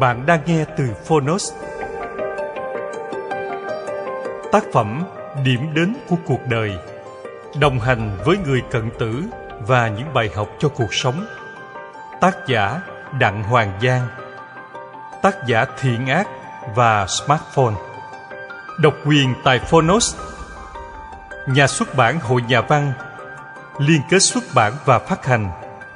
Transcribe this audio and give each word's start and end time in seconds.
Bạn 0.00 0.26
đang 0.26 0.40
nghe 0.46 0.64
từ 0.76 0.84
Phonos. 1.04 1.52
Tác 4.52 4.64
phẩm 4.72 5.04
Điểm 5.44 5.74
đến 5.74 5.96
của 6.08 6.16
cuộc 6.26 6.40
đời, 6.48 6.72
Đồng 7.60 7.80
hành 7.80 8.18
với 8.24 8.36
người 8.46 8.62
cận 8.70 8.90
tử 8.98 9.22
và 9.66 9.88
những 9.88 10.14
bài 10.14 10.30
học 10.34 10.48
cho 10.58 10.68
cuộc 10.68 10.94
sống. 10.94 11.26
Tác 12.20 12.36
giả 12.46 12.80
Đặng 13.18 13.42
Hoàng 13.42 13.72
Giang. 13.82 14.08
Tác 15.22 15.46
giả 15.46 15.66
Thiện 15.80 16.06
Ác 16.06 16.28
và 16.74 17.06
Smartphone. 17.06 17.74
Độc 18.80 18.94
quyền 19.06 19.34
tại 19.44 19.58
Phonos. 19.58 20.16
Nhà 21.48 21.66
xuất 21.66 21.94
bản 21.96 22.20
Hội 22.20 22.42
Nhà 22.48 22.60
văn. 22.60 22.92
Liên 23.78 24.00
kết 24.10 24.18
xuất 24.18 24.44
bản 24.54 24.72
và 24.84 24.98
phát 24.98 25.26
hành 25.26 25.50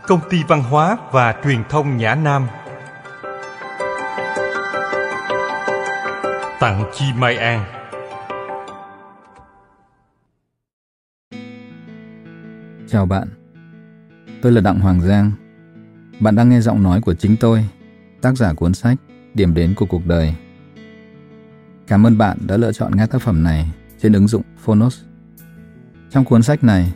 Công 0.06 0.20
ty 0.30 0.42
Văn 0.48 0.62
hóa 0.62 0.96
và 1.10 1.34
Truyền 1.44 1.64
thông 1.68 1.96
Nhã 1.96 2.14
Nam. 2.14 2.48
Tặng 6.64 6.84
Chi 6.94 7.04
Mai 7.16 7.36
An 7.36 7.64
Chào 12.88 13.06
bạn 13.06 13.28
Tôi 14.42 14.52
là 14.52 14.60
Đặng 14.60 14.80
Hoàng 14.80 15.00
Giang 15.00 15.32
Bạn 16.20 16.34
đang 16.34 16.48
nghe 16.48 16.60
giọng 16.60 16.82
nói 16.82 17.00
của 17.00 17.14
chính 17.14 17.36
tôi 17.36 17.64
Tác 18.20 18.36
giả 18.36 18.54
cuốn 18.54 18.74
sách 18.74 18.96
Điểm 19.34 19.54
đến 19.54 19.74
của 19.76 19.86
cuộc 19.86 20.06
đời 20.06 20.34
Cảm 21.86 22.06
ơn 22.06 22.18
bạn 22.18 22.38
đã 22.46 22.56
lựa 22.56 22.72
chọn 22.72 22.96
nghe 22.96 23.06
tác 23.06 23.22
phẩm 23.22 23.42
này 23.42 23.70
trên 23.98 24.12
ứng 24.12 24.28
dụng 24.28 24.42
Phonos. 24.64 25.00
Trong 26.10 26.24
cuốn 26.24 26.42
sách 26.42 26.64
này, 26.64 26.92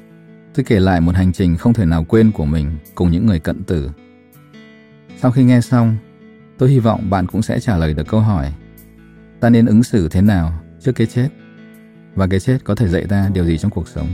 tôi 0.54 0.64
kể 0.64 0.80
lại 0.80 1.00
một 1.00 1.14
hành 1.14 1.32
trình 1.32 1.56
không 1.56 1.72
thể 1.72 1.84
nào 1.84 2.04
quên 2.04 2.30
của 2.30 2.44
mình 2.44 2.76
cùng 2.94 3.10
những 3.10 3.26
người 3.26 3.38
cận 3.38 3.64
tử. 3.64 3.90
Sau 5.16 5.30
khi 5.30 5.44
nghe 5.44 5.60
xong, 5.60 5.96
tôi 6.58 6.70
hy 6.70 6.78
vọng 6.78 7.10
bạn 7.10 7.26
cũng 7.26 7.42
sẽ 7.42 7.60
trả 7.60 7.76
lời 7.76 7.94
được 7.94 8.06
câu 8.08 8.20
hỏi 8.20 8.52
ta 9.40 9.50
nên 9.50 9.66
ứng 9.66 9.82
xử 9.82 10.08
thế 10.08 10.20
nào 10.20 10.52
trước 10.80 10.92
cái 10.92 11.06
chết 11.06 11.28
và 12.14 12.26
cái 12.26 12.40
chết 12.40 12.58
có 12.64 12.74
thể 12.74 12.88
dạy 12.88 13.06
ta 13.08 13.30
điều 13.34 13.44
gì 13.44 13.58
trong 13.58 13.70
cuộc 13.70 13.88
sống. 13.88 14.08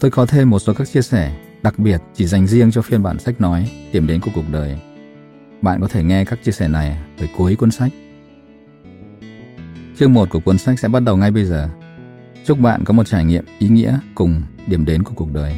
Tôi 0.00 0.10
có 0.10 0.26
thêm 0.26 0.50
một 0.50 0.58
số 0.58 0.74
các 0.74 0.88
chia 0.88 1.02
sẻ, 1.02 1.36
đặc 1.62 1.78
biệt 1.78 2.00
chỉ 2.14 2.26
dành 2.26 2.46
riêng 2.46 2.70
cho 2.70 2.82
phiên 2.82 3.02
bản 3.02 3.18
sách 3.18 3.40
nói, 3.40 3.70
điểm 3.92 4.06
đến 4.06 4.20
của 4.20 4.30
cuộc 4.34 4.44
đời. 4.52 4.78
Bạn 5.62 5.80
có 5.80 5.88
thể 5.88 6.02
nghe 6.02 6.24
các 6.24 6.38
chia 6.44 6.52
sẻ 6.52 6.68
này 6.68 6.98
tới 7.18 7.28
cuối 7.36 7.56
cuốn 7.56 7.70
sách. 7.70 7.92
Chương 9.96 10.14
1 10.14 10.30
của 10.30 10.40
cuốn 10.40 10.58
sách 10.58 10.78
sẽ 10.78 10.88
bắt 10.88 11.00
đầu 11.00 11.16
ngay 11.16 11.30
bây 11.30 11.44
giờ. 11.44 11.68
Chúc 12.44 12.58
bạn 12.58 12.84
có 12.84 12.94
một 12.94 13.06
trải 13.06 13.24
nghiệm 13.24 13.44
ý 13.58 13.68
nghĩa 13.68 13.98
cùng 14.14 14.42
điểm 14.66 14.84
đến 14.84 15.02
của 15.02 15.12
cuộc 15.14 15.32
đời. 15.32 15.56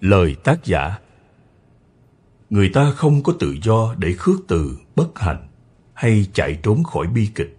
Lời 0.00 0.36
tác 0.44 0.64
giả 0.64 0.98
người 2.54 2.68
ta 2.68 2.90
không 2.90 3.22
có 3.22 3.32
tự 3.40 3.56
do 3.62 3.94
để 3.98 4.12
khước 4.12 4.40
từ, 4.48 4.78
bất 4.96 5.18
hạnh, 5.18 5.48
hay 5.94 6.26
chạy 6.32 6.58
trốn 6.62 6.84
khỏi 6.84 7.06
bi 7.06 7.28
kịch. 7.34 7.58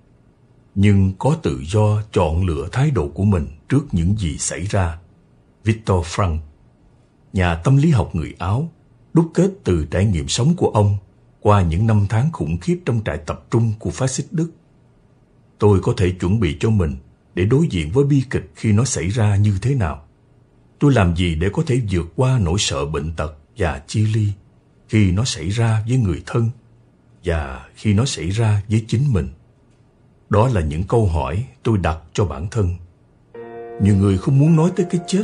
Nhưng 0.75 1.13
có 1.19 1.37
tự 1.43 1.63
do 1.63 2.01
chọn 2.11 2.45
lựa 2.45 2.67
thái 2.71 2.91
độ 2.91 3.07
của 3.07 3.23
mình 3.23 3.47
trước 3.69 3.81
những 3.91 4.15
gì 4.17 4.37
xảy 4.37 4.61
ra. 4.61 4.97
Victor 5.63 6.05
frank, 6.05 6.37
nhà 7.33 7.55
tâm 7.55 7.77
lý 7.77 7.89
học 7.89 8.15
người 8.15 8.33
áo, 8.39 8.71
đúc 9.13 9.31
kết 9.33 9.51
từ 9.63 9.85
trải 9.91 10.05
nghiệm 10.05 10.27
sống 10.27 10.53
của 10.57 10.69
ông 10.69 10.97
qua 11.39 11.61
những 11.61 11.87
năm 11.87 12.05
tháng 12.09 12.31
khủng 12.31 12.57
khiếp 12.57 12.79
trong 12.85 13.01
trại 13.05 13.17
tập 13.17 13.45
trung 13.51 13.73
của 13.79 13.89
phát 13.89 14.07
xít 14.07 14.25
đức. 14.31 14.51
Tôi 15.59 15.79
có 15.81 15.93
thể 15.97 16.11
chuẩn 16.11 16.39
bị 16.39 16.57
cho 16.59 16.69
mình 16.69 16.95
để 17.33 17.45
đối 17.45 17.67
diện 17.67 17.91
với 17.91 18.05
bi 18.05 18.23
kịch 18.29 18.51
khi 18.55 18.71
nó 18.71 18.85
xảy 18.85 19.09
ra 19.09 19.35
như 19.35 19.57
thế 19.61 19.75
nào. 19.75 20.05
Tôi 20.79 20.93
làm 20.93 21.15
gì 21.15 21.35
để 21.35 21.49
có 21.53 21.63
thể 21.67 21.81
vượt 21.91 22.07
qua 22.15 22.39
nỗi 22.39 22.59
sợ 22.59 22.85
bệnh 22.85 23.13
tật 23.13 23.37
và 23.57 23.81
chia 23.87 24.05
ly? 24.13 24.31
Khi 24.89 25.11
nó 25.11 25.23
xảy 25.23 25.49
ra 25.49 25.83
với 25.87 25.97
người 25.97 26.23
thân 26.25 26.49
và 27.23 27.65
khi 27.75 27.93
nó 27.93 28.05
xảy 28.05 28.29
ra 28.29 28.61
với 28.69 28.85
chính 28.87 29.13
mình. 29.13 29.27
Đó 30.29 30.49
là 30.53 30.61
những 30.61 30.83
câu 30.83 31.05
hỏi 31.05 31.45
tôi 31.63 31.77
đặt 31.77 31.97
cho 32.13 32.25
bản 32.25 32.47
thân. 32.51 32.69
Nhiều 33.81 33.95
người 33.95 34.17
không 34.17 34.39
muốn 34.39 34.55
nói 34.55 34.71
tới 34.75 34.85
cái 34.89 35.01
chết, 35.07 35.23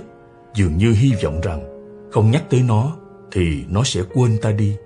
dường 0.55 0.77
như 0.77 0.91
hy 0.91 1.13
vọng 1.23 1.41
rằng 1.41 1.63
không 2.11 2.31
nhắc 2.31 2.43
tới 2.49 2.61
nó 2.61 2.95
thì 3.31 3.65
nó 3.69 3.83
sẽ 3.83 4.01
quên 4.13 4.37
ta 4.41 4.51
đi. 4.51 4.77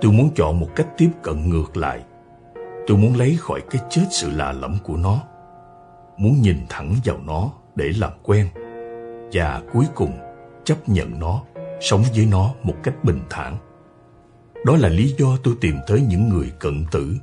Tôi 0.00 0.12
muốn 0.12 0.30
chọn 0.36 0.60
một 0.60 0.68
cách 0.76 0.86
tiếp 0.98 1.10
cận 1.22 1.50
ngược 1.50 1.76
lại. 1.76 2.00
Tôi 2.86 2.98
muốn 2.98 3.16
lấy 3.16 3.36
khỏi 3.40 3.60
cái 3.70 3.82
chết 3.90 4.06
sự 4.10 4.30
lạ 4.30 4.52
lẫm 4.52 4.78
của 4.84 4.96
nó. 4.96 5.22
Muốn 6.16 6.42
nhìn 6.42 6.56
thẳng 6.68 6.94
vào 7.04 7.18
nó 7.26 7.52
để 7.74 7.92
làm 7.96 8.12
quen 8.22 8.48
và 9.32 9.62
cuối 9.72 9.84
cùng 9.94 10.12
chấp 10.64 10.88
nhận 10.88 11.18
nó 11.18 11.42
sống 11.80 12.02
với 12.14 12.26
nó 12.26 12.54
một 12.62 12.74
cách 12.82 13.04
bình 13.04 13.20
thản. 13.30 13.56
Đó 14.64 14.76
là 14.76 14.88
lý 14.88 15.14
do 15.18 15.26
tôi 15.42 15.54
tìm 15.60 15.76
tới 15.86 16.00
những 16.08 16.28
người 16.28 16.52
cận 16.58 16.84
tử 16.90 17.16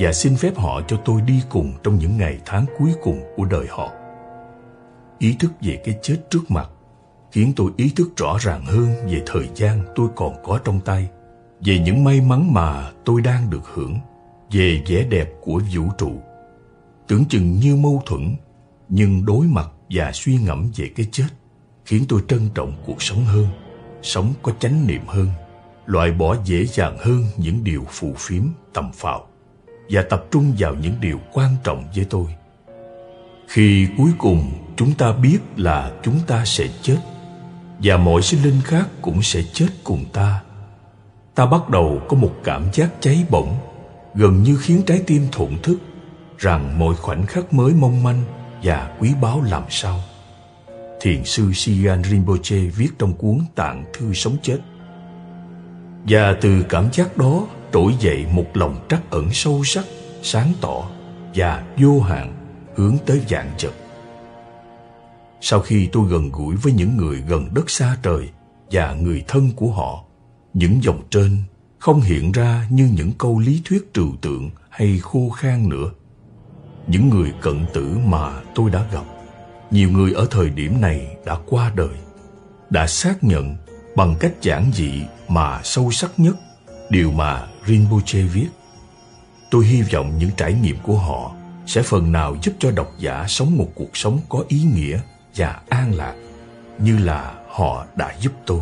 và 0.00 0.12
xin 0.12 0.36
phép 0.36 0.56
họ 0.56 0.80
cho 0.88 0.96
tôi 1.04 1.20
đi 1.20 1.42
cùng 1.48 1.72
trong 1.82 1.98
những 1.98 2.16
ngày 2.16 2.38
tháng 2.46 2.66
cuối 2.78 2.90
cùng 3.02 3.20
của 3.36 3.44
đời 3.44 3.66
họ. 3.70 3.92
Ý 5.18 5.36
thức 5.38 5.52
về 5.60 5.82
cái 5.84 5.98
chết 6.02 6.16
trước 6.30 6.50
mặt 6.50 6.70
khiến 7.32 7.52
tôi 7.56 7.72
ý 7.76 7.92
thức 7.96 8.08
rõ 8.16 8.36
ràng 8.40 8.64
hơn 8.66 8.86
về 9.06 9.22
thời 9.26 9.48
gian 9.54 9.84
tôi 9.94 10.08
còn 10.16 10.34
có 10.44 10.58
trong 10.64 10.80
tay, 10.80 11.08
về 11.60 11.78
những 11.78 12.04
may 12.04 12.20
mắn 12.20 12.52
mà 12.52 12.90
tôi 13.04 13.20
đang 13.20 13.50
được 13.50 13.66
hưởng, 13.74 13.98
về 14.50 14.82
vẻ 14.86 15.04
đẹp 15.10 15.28
của 15.40 15.60
vũ 15.74 15.82
trụ. 15.98 16.12
Tưởng 17.08 17.24
chừng 17.24 17.52
như 17.52 17.76
mâu 17.76 18.02
thuẫn, 18.06 18.36
nhưng 18.88 19.24
đối 19.26 19.46
mặt 19.46 19.68
và 19.90 20.10
suy 20.14 20.36
ngẫm 20.36 20.70
về 20.76 20.90
cái 20.96 21.06
chết 21.12 21.28
khiến 21.84 22.04
tôi 22.08 22.20
trân 22.28 22.40
trọng 22.54 22.72
cuộc 22.86 23.02
sống 23.02 23.24
hơn 23.24 23.46
sống 24.02 24.34
có 24.42 24.52
chánh 24.60 24.86
niệm 24.86 25.02
hơn, 25.06 25.28
loại 25.86 26.10
bỏ 26.10 26.36
dễ 26.44 26.66
dàng 26.66 26.96
hơn 27.00 27.24
những 27.36 27.64
điều 27.64 27.84
phù 27.90 28.14
phiếm 28.16 28.42
tầm 28.72 28.92
phào 28.92 29.26
và 29.90 30.02
tập 30.10 30.24
trung 30.30 30.54
vào 30.58 30.74
những 30.74 30.94
điều 31.00 31.20
quan 31.32 31.56
trọng 31.64 31.84
với 31.96 32.06
tôi. 32.10 32.26
Khi 33.48 33.88
cuối 33.98 34.10
cùng 34.18 34.52
chúng 34.76 34.92
ta 34.94 35.12
biết 35.12 35.38
là 35.56 35.92
chúng 36.02 36.18
ta 36.26 36.44
sẽ 36.44 36.68
chết 36.82 36.98
và 37.82 37.96
mọi 37.96 38.22
sinh 38.22 38.42
linh 38.42 38.60
khác 38.64 38.88
cũng 39.02 39.22
sẽ 39.22 39.42
chết 39.52 39.68
cùng 39.84 40.04
ta, 40.12 40.42
ta 41.34 41.46
bắt 41.46 41.68
đầu 41.68 42.02
có 42.08 42.16
một 42.16 42.34
cảm 42.44 42.64
giác 42.72 42.90
cháy 43.00 43.24
bỏng 43.30 43.56
gần 44.14 44.42
như 44.42 44.56
khiến 44.56 44.82
trái 44.86 45.02
tim 45.06 45.26
thổn 45.32 45.58
thức 45.62 45.78
rằng 46.38 46.78
mọi 46.78 46.94
khoảnh 46.94 47.26
khắc 47.26 47.52
mới 47.52 47.72
mong 47.72 48.02
manh 48.02 48.24
và 48.62 48.96
quý 49.00 49.10
báu 49.20 49.42
làm 49.42 49.62
sao 49.70 50.00
thiền 51.00 51.24
sư 51.24 51.52
Sian 51.52 52.04
Rinpoche 52.04 52.56
viết 52.56 52.88
trong 52.98 53.12
cuốn 53.12 53.38
Tạng 53.54 53.84
Thư 53.92 54.12
Sống 54.12 54.36
Chết. 54.42 54.58
Và 56.08 56.36
từ 56.40 56.62
cảm 56.68 56.88
giác 56.92 57.16
đó 57.16 57.46
trỗi 57.72 57.94
dậy 58.00 58.26
một 58.32 58.46
lòng 58.54 58.86
trắc 58.88 59.10
ẩn 59.10 59.28
sâu 59.32 59.64
sắc, 59.64 59.84
sáng 60.22 60.52
tỏ 60.60 60.90
và 61.34 61.64
vô 61.78 62.00
hạn 62.00 62.34
hướng 62.76 62.96
tới 63.06 63.22
dạng 63.28 63.50
chật. 63.56 63.72
Sau 65.40 65.60
khi 65.60 65.88
tôi 65.92 66.08
gần 66.08 66.30
gũi 66.32 66.56
với 66.56 66.72
những 66.72 66.96
người 66.96 67.22
gần 67.28 67.48
đất 67.54 67.70
xa 67.70 67.96
trời 68.02 68.28
và 68.70 68.94
người 68.94 69.24
thân 69.28 69.50
của 69.56 69.70
họ, 69.70 70.04
những 70.54 70.82
dòng 70.82 71.02
trên 71.10 71.36
không 71.78 72.00
hiện 72.00 72.32
ra 72.32 72.66
như 72.70 72.88
những 72.92 73.12
câu 73.18 73.38
lý 73.38 73.62
thuyết 73.64 73.94
trừu 73.94 74.16
tượng 74.20 74.50
hay 74.70 74.98
khô 74.98 75.30
khan 75.30 75.68
nữa. 75.68 75.90
Những 76.86 77.08
người 77.08 77.32
cận 77.40 77.66
tử 77.74 77.98
mà 78.04 78.40
tôi 78.54 78.70
đã 78.70 78.86
gặp, 78.92 79.04
nhiều 79.70 79.90
người 79.90 80.12
ở 80.12 80.26
thời 80.30 80.50
điểm 80.50 80.80
này 80.80 81.16
đã 81.24 81.36
qua 81.46 81.72
đời, 81.74 81.96
đã 82.70 82.86
xác 82.86 83.24
nhận 83.24 83.56
bằng 83.96 84.14
cách 84.20 84.32
giản 84.42 84.70
dị 84.74 85.02
mà 85.28 85.60
sâu 85.64 85.90
sắc 85.90 86.10
nhất 86.16 86.36
điều 86.90 87.12
mà 87.12 87.46
Rinpoche 87.66 88.22
viết. 88.22 88.48
Tôi 89.50 89.66
hy 89.66 89.82
vọng 89.82 90.18
những 90.18 90.30
trải 90.36 90.52
nghiệm 90.52 90.76
của 90.82 90.96
họ 90.96 91.32
sẽ 91.66 91.82
phần 91.82 92.12
nào 92.12 92.36
giúp 92.42 92.52
cho 92.58 92.70
độc 92.70 92.92
giả 92.98 93.24
sống 93.28 93.56
một 93.56 93.68
cuộc 93.74 93.96
sống 93.96 94.20
có 94.28 94.44
ý 94.48 94.62
nghĩa 94.62 95.00
và 95.36 95.60
an 95.68 95.94
lạc 95.94 96.14
như 96.78 96.98
là 96.98 97.34
họ 97.48 97.86
đã 97.96 98.14
giúp 98.20 98.32
tôi. 98.46 98.60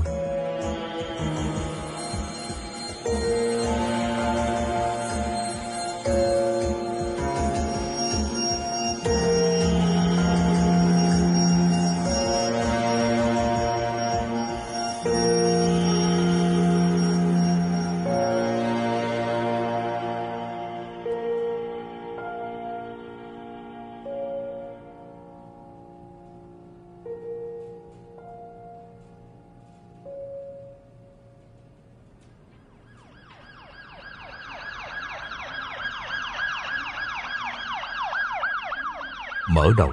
Mở 39.48 39.70
đầu. 39.76 39.92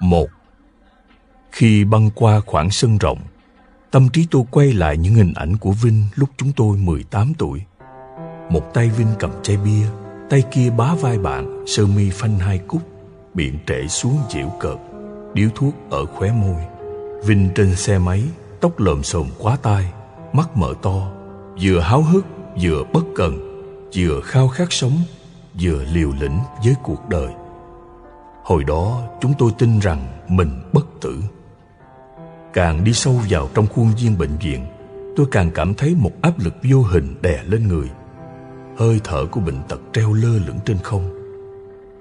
Một 0.00 0.28
Khi 1.52 1.84
băng 1.84 2.10
qua 2.14 2.40
khoảng 2.46 2.70
sân 2.70 2.98
rộng, 2.98 3.18
tâm 3.90 4.08
trí 4.08 4.26
tôi 4.30 4.42
quay 4.50 4.72
lại 4.72 4.96
những 4.96 5.14
hình 5.14 5.32
ảnh 5.34 5.56
của 5.56 5.72
Vinh 5.72 6.04
lúc 6.14 6.28
chúng 6.36 6.52
tôi 6.56 6.76
18 6.76 7.32
tuổi. 7.38 7.62
Một 8.50 8.74
tay 8.74 8.88
Vinh 8.88 9.08
cầm 9.18 9.30
chai 9.42 9.56
bia, 9.56 9.86
tay 10.30 10.42
kia 10.50 10.70
bá 10.70 10.94
vai 10.94 11.18
bạn, 11.18 11.64
sơ 11.66 11.86
mi 11.86 12.10
phanh 12.10 12.38
hai 12.38 12.58
cúc, 12.58 12.82
miệng 13.34 13.58
trễ 13.66 13.88
xuống 13.88 14.18
dịu 14.30 14.52
cợt, 14.60 14.76
điếu 15.34 15.48
thuốc 15.54 15.74
ở 15.90 16.04
khóe 16.06 16.32
môi. 16.32 16.62
Vinh 17.24 17.50
trên 17.54 17.76
xe 17.76 17.98
máy, 17.98 18.24
tóc 18.60 18.80
lồm 18.80 19.02
xồm 19.02 19.26
quá 19.38 19.56
tai, 19.62 19.92
mắt 20.32 20.56
mở 20.56 20.74
to, 20.82 21.12
vừa 21.62 21.80
háo 21.80 22.02
hức, 22.02 22.24
vừa 22.62 22.84
bất 22.92 23.04
cần, 23.16 23.38
vừa 23.96 24.20
khao 24.24 24.48
khát 24.48 24.72
sống, 24.72 24.98
vừa 25.60 25.84
liều 25.92 26.12
lĩnh 26.20 26.38
với 26.64 26.74
cuộc 26.82 27.08
đời. 27.08 27.32
Hồi 28.44 28.64
đó 28.64 29.02
chúng 29.20 29.32
tôi 29.38 29.50
tin 29.58 29.78
rằng 29.78 30.06
mình 30.28 30.50
bất 30.72 30.86
tử. 31.00 31.22
Càng 32.52 32.84
đi 32.84 32.92
sâu 32.92 33.20
vào 33.30 33.48
trong 33.54 33.66
khuôn 33.66 33.88
viên 34.02 34.18
bệnh 34.18 34.36
viện, 34.36 34.66
Tôi 35.16 35.26
càng 35.30 35.50
cảm 35.54 35.74
thấy 35.74 35.94
một 35.98 36.10
áp 36.22 36.38
lực 36.38 36.54
vô 36.62 36.82
hình 36.82 37.14
đè 37.22 37.42
lên 37.46 37.68
người. 37.68 37.90
Hơi 38.78 39.00
thở 39.04 39.26
của 39.26 39.40
bệnh 39.40 39.62
tật 39.68 39.80
treo 39.92 40.12
lơ 40.12 40.38
lửng 40.46 40.58
trên 40.64 40.76
không. 40.82 41.10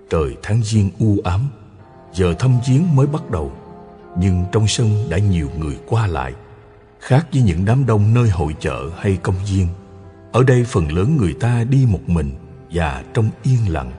Trời 0.09 0.37
tháng 0.43 0.63
giêng 0.63 0.89
u 0.99 1.17
ám, 1.23 1.49
Giờ 2.13 2.33
thăm 2.39 2.59
viếng 2.67 2.95
mới 2.95 3.07
bắt 3.07 3.29
đầu. 3.29 3.51
Nhưng 4.17 4.45
trong 4.51 4.67
sân 4.67 5.09
đã 5.09 5.17
nhiều 5.17 5.47
người 5.59 5.77
qua 5.87 6.07
lại, 6.07 6.33
Khác 6.99 7.27
với 7.33 7.41
những 7.41 7.65
đám 7.65 7.85
đông 7.85 8.13
nơi 8.13 8.29
hội 8.29 8.55
chợ 8.59 8.89
hay 8.97 9.17
công 9.23 9.35
viên. 9.51 9.67
Ở 10.31 10.43
đây 10.43 10.63
phần 10.67 10.91
lớn 10.91 11.17
người 11.17 11.33
ta 11.33 11.63
đi 11.63 11.85
một 11.89 12.09
mình 12.09 12.31
Và 12.71 13.03
trong 13.13 13.29
yên 13.43 13.59
lặng, 13.67 13.91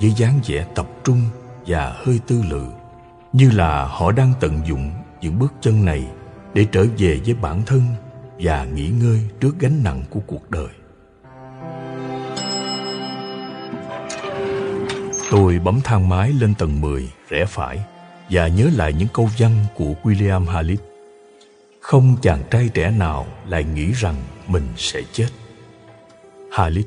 Với 0.00 0.12
dáng 0.16 0.40
vẻ 0.46 0.66
tập 0.74 0.86
trung 1.04 1.20
và 1.66 1.94
hơi 1.96 2.20
tư 2.26 2.42
lự 2.48 2.66
như 3.32 3.50
là 3.50 3.84
họ 3.84 4.12
đang 4.12 4.32
tận 4.40 4.60
dụng 4.66 4.90
những 5.20 5.38
bước 5.38 5.52
chân 5.60 5.84
này 5.84 6.06
để 6.54 6.66
trở 6.72 6.86
về 6.98 7.20
với 7.24 7.34
bản 7.34 7.62
thân 7.66 7.82
và 8.38 8.64
nghỉ 8.64 8.88
ngơi 8.88 9.20
trước 9.40 9.54
gánh 9.58 9.84
nặng 9.84 10.02
của 10.10 10.20
cuộc 10.26 10.50
đời. 10.50 10.68
Tôi 15.30 15.58
bấm 15.58 15.80
thang 15.84 16.08
máy 16.08 16.32
lên 16.32 16.54
tầng 16.54 16.80
10, 16.80 17.08
rẽ 17.28 17.44
phải 17.44 17.80
và 18.30 18.48
nhớ 18.48 18.70
lại 18.76 18.92
những 18.92 19.08
câu 19.12 19.28
văn 19.38 19.52
của 19.74 19.94
William 20.02 20.46
Halit. 20.46 20.80
Không 21.80 22.16
chàng 22.22 22.42
trai 22.50 22.68
trẻ 22.74 22.90
nào 22.90 23.26
lại 23.46 23.64
nghĩ 23.64 23.92
rằng 23.92 24.14
mình 24.48 24.66
sẽ 24.76 25.02
chết. 25.12 25.28
Halit, 26.52 26.86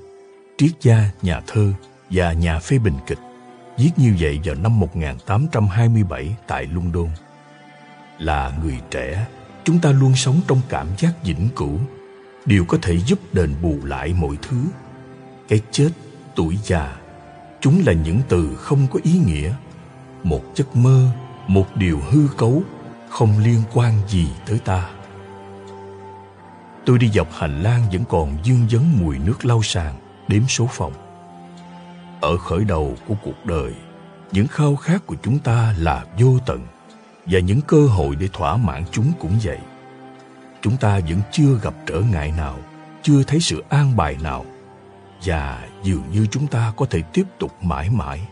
triết 0.57 0.71
gia, 0.81 1.11
nhà 1.21 1.41
thơ 1.47 1.73
và 2.09 2.33
nhà 2.33 2.59
phê 2.59 2.77
bình 2.77 2.95
kịch 3.07 3.19
viết 3.79 3.91
như 3.97 4.15
vậy 4.19 4.39
vào 4.43 4.55
năm 4.55 4.79
1827 4.79 6.35
tại 6.47 6.65
London. 6.65 7.09
Là 8.17 8.51
người 8.63 8.79
trẻ, 8.91 9.27
chúng 9.63 9.79
ta 9.79 9.91
luôn 9.91 10.15
sống 10.15 10.41
trong 10.47 10.61
cảm 10.69 10.87
giác 10.97 11.13
vĩnh 11.23 11.47
cửu, 11.55 11.79
điều 12.45 12.65
có 12.65 12.77
thể 12.81 12.97
giúp 12.97 13.19
đền 13.33 13.55
bù 13.61 13.77
lại 13.83 14.13
mọi 14.13 14.35
thứ. 14.41 14.57
Cái 15.47 15.61
chết, 15.71 15.89
tuổi 16.35 16.57
già, 16.63 16.95
chúng 17.61 17.81
là 17.85 17.93
những 17.93 18.21
từ 18.29 18.55
không 18.55 18.87
có 18.91 18.99
ý 19.03 19.19
nghĩa, 19.25 19.53
một 20.23 20.43
giấc 20.55 20.75
mơ, 20.75 21.09
một 21.47 21.75
điều 21.75 21.99
hư 22.09 22.27
cấu, 22.37 22.63
không 23.09 23.39
liên 23.39 23.61
quan 23.73 23.93
gì 24.07 24.27
tới 24.45 24.59
ta. 24.59 24.89
Tôi 26.85 26.97
đi 26.97 27.09
dọc 27.09 27.33
hành 27.33 27.63
lang 27.63 27.81
vẫn 27.91 28.03
còn 28.09 28.37
dương 28.43 28.67
vấn 28.71 28.97
mùi 28.99 29.19
nước 29.19 29.45
lau 29.45 29.63
sàn, 29.63 29.95
đếm 30.27 30.47
số 30.47 30.67
phòng 30.71 31.08
ở 32.21 32.37
khởi 32.37 32.63
đầu 32.63 32.95
của 33.07 33.15
cuộc 33.23 33.45
đời. 33.45 33.73
Những 34.31 34.47
khao 34.47 34.75
khát 34.75 35.07
của 35.07 35.15
chúng 35.23 35.39
ta 35.39 35.73
là 35.77 36.05
vô 36.19 36.39
tận, 36.45 36.67
và 37.25 37.39
những 37.39 37.61
cơ 37.61 37.85
hội 37.85 38.15
để 38.15 38.27
thỏa 38.33 38.57
mãn 38.57 38.83
chúng 38.91 39.11
cũng 39.19 39.39
vậy. 39.43 39.59
Chúng 40.61 40.77
ta 40.77 40.99
vẫn 40.99 41.21
chưa 41.31 41.59
gặp 41.61 41.73
trở 41.85 42.01
ngại 42.11 42.33
nào, 42.37 42.59
chưa 43.01 43.23
thấy 43.23 43.39
sự 43.39 43.63
an 43.69 43.95
bài 43.95 44.17
nào, 44.21 44.45
và 45.25 45.67
dường 45.83 46.03
như 46.11 46.27
chúng 46.31 46.47
ta 46.47 46.73
có 46.77 46.85
thể 46.85 47.01
tiếp 47.01 47.25
tục 47.39 47.63
mãi 47.63 47.89
mãi. 47.89 48.27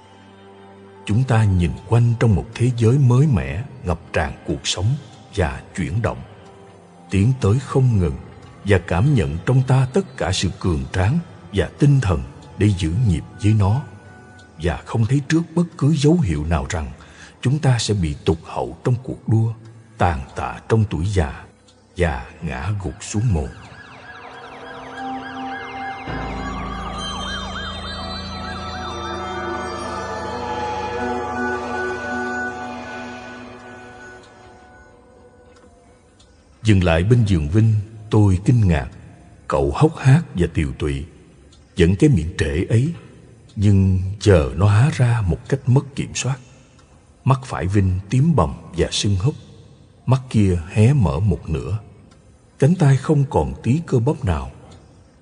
Chúng 1.05 1.23
ta 1.23 1.43
nhìn 1.43 1.71
quanh 1.87 2.13
trong 2.19 2.35
một 2.35 2.45
thế 2.55 2.71
giới 2.77 2.97
mới 2.97 3.27
mẻ, 3.27 3.63
ngập 3.83 3.99
tràn 4.13 4.33
cuộc 4.47 4.67
sống 4.67 4.85
và 5.35 5.61
chuyển 5.75 6.01
động. 6.01 6.17
Tiến 7.09 7.33
tới 7.41 7.59
không 7.59 7.99
ngừng 7.99 8.15
và 8.65 8.77
cảm 8.77 9.13
nhận 9.13 9.37
trong 9.45 9.61
ta 9.67 9.87
tất 9.93 10.17
cả 10.17 10.31
sự 10.31 10.49
cường 10.59 10.83
tráng 10.93 11.19
và 11.53 11.69
tinh 11.79 11.99
thần 12.01 12.21
để 12.57 12.71
giữ 12.77 12.93
nhịp 13.07 13.23
với 13.43 13.53
nó 13.53 13.81
và 14.61 14.81
không 14.85 15.05
thấy 15.05 15.21
trước 15.29 15.41
bất 15.55 15.63
cứ 15.77 15.95
dấu 15.95 16.19
hiệu 16.19 16.45
nào 16.45 16.65
rằng 16.69 16.91
chúng 17.41 17.59
ta 17.59 17.77
sẽ 17.79 17.93
bị 17.93 18.15
tụt 18.25 18.37
hậu 18.43 18.77
trong 18.83 18.95
cuộc 19.03 19.29
đua, 19.29 19.53
tàn 19.97 20.21
tạ 20.35 20.59
trong 20.69 20.83
tuổi 20.89 21.05
già 21.05 21.45
và 21.97 22.25
ngã 22.41 22.71
gục 22.83 23.03
xuống 23.03 23.23
mồ. 23.33 23.47
Dừng 36.63 36.83
lại 36.83 37.03
bên 37.03 37.25
giường 37.25 37.49
Vinh, 37.49 37.73
tôi 38.09 38.39
kinh 38.45 38.67
ngạc. 38.67 38.87
Cậu 39.47 39.71
hốc 39.75 39.97
hác 39.97 40.23
và 40.35 40.47
tiều 40.53 40.71
tụy 40.79 41.05
vẫn 41.77 41.95
cái 41.95 42.09
miệng 42.09 42.33
trễ 42.37 42.65
ấy, 42.69 42.93
Nhưng 43.55 43.99
giờ 44.21 44.51
nó 44.55 44.67
há 44.67 44.89
ra 44.93 45.21
một 45.27 45.49
cách 45.49 45.59
mất 45.69 45.95
kiểm 45.95 46.11
soát. 46.15 46.39
Mắt 47.23 47.39
phải 47.45 47.67
Vinh 47.67 47.99
tím 48.09 48.35
bầm 48.35 48.53
và 48.77 48.87
sưng 48.91 49.15
húp, 49.15 49.35
Mắt 50.05 50.21
kia 50.29 50.59
hé 50.69 50.93
mở 50.93 51.19
một 51.19 51.49
nửa. 51.49 51.79
Cánh 52.59 52.75
tay 52.75 52.97
không 52.97 53.23
còn 53.29 53.53
tí 53.63 53.81
cơ 53.87 53.99
bắp 53.99 54.25
nào. 54.25 54.51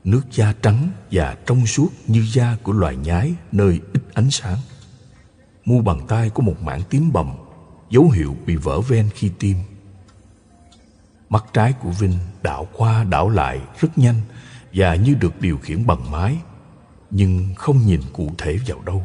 Nước 0.04 0.22
da 0.32 0.54
trắng 0.62 0.90
và 1.12 1.38
trong 1.46 1.66
suốt 1.66 1.90
như 2.08 2.26
da 2.34 2.58
của 2.64 2.72
loài 2.72 2.96
nhái 2.96 3.34
nơi 3.52 3.80
ít 3.94 4.02
ánh 4.14 4.32
sáng. 4.32 4.58
Mu 5.66 5.82
bàn 5.82 6.00
tay 6.08 6.30
có 6.30 6.44
một 6.44 6.62
mảng 6.62 6.82
tím 6.90 7.12
bầm, 7.14 7.36
Dấu 7.90 8.10
hiệu 8.10 8.36
bị 8.46 8.56
vỡ 8.56 8.82
ven 8.82 9.10
khi 9.16 9.32
tiêm 9.40 9.58
Mắt 11.30 11.46
trái 11.54 11.74
của 11.74 11.90
Vinh 11.90 12.18
đảo 12.44 12.68
qua 12.74 13.04
đảo 13.04 13.30
lại 13.30 13.62
rất 13.80 13.98
nhanh 13.98 14.22
và 14.76 14.96
như 14.96 15.14
được 15.20 15.42
điều 15.42 15.58
khiển 15.58 15.88
bằng 15.88 16.12
máy, 16.12 16.38
nhưng 17.12 17.54
không 17.56 17.86
nhìn 17.86 18.02
cụ 18.14 18.32
thể 18.38 18.60
vào 18.68 18.82
đâu. 18.82 19.04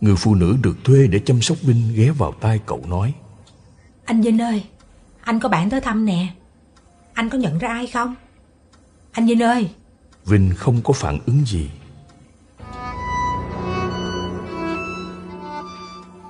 Người 0.00 0.16
phụ 0.16 0.34
nữ 0.34 0.56
được 0.62 0.84
thuê 0.84 1.06
để 1.06 1.18
chăm 1.18 1.40
sóc 1.40 1.58
Vinh 1.62 1.92
ghé 1.94 2.10
vào 2.10 2.32
tai 2.32 2.60
cậu 2.66 2.82
nói. 2.86 3.14
Anh 4.04 4.20
Vinh 4.20 4.38
ơi, 4.38 4.64
anh 5.20 5.40
có 5.40 5.48
bạn 5.48 5.70
tới 5.70 5.80
thăm 5.80 6.04
nè. 6.04 6.26
Anh 7.12 7.30
có 7.30 7.38
nhận 7.38 7.58
ra 7.58 7.68
ai 7.68 7.86
không? 7.86 8.14
Anh 9.12 9.26
Vinh 9.26 9.42
ơi! 9.42 9.70
Vinh 10.24 10.52
không 10.56 10.80
có 10.82 10.92
phản 10.92 11.18
ứng 11.26 11.44
gì. 11.46 11.70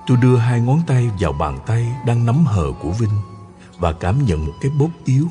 Tôi 0.07 0.17
đưa 0.21 0.37
hai 0.37 0.61
ngón 0.61 0.81
tay 0.87 1.09
vào 1.19 1.33
bàn 1.33 1.59
tay 1.65 1.87
đang 2.05 2.25
nắm 2.25 2.45
hờ 2.45 2.71
của 2.81 2.91
Vinh 2.91 3.19
và 3.77 3.93
cảm 3.93 4.25
nhận 4.25 4.45
một 4.45 4.53
cái 4.61 4.71
bóp 4.79 4.89
yếu. 5.05 5.27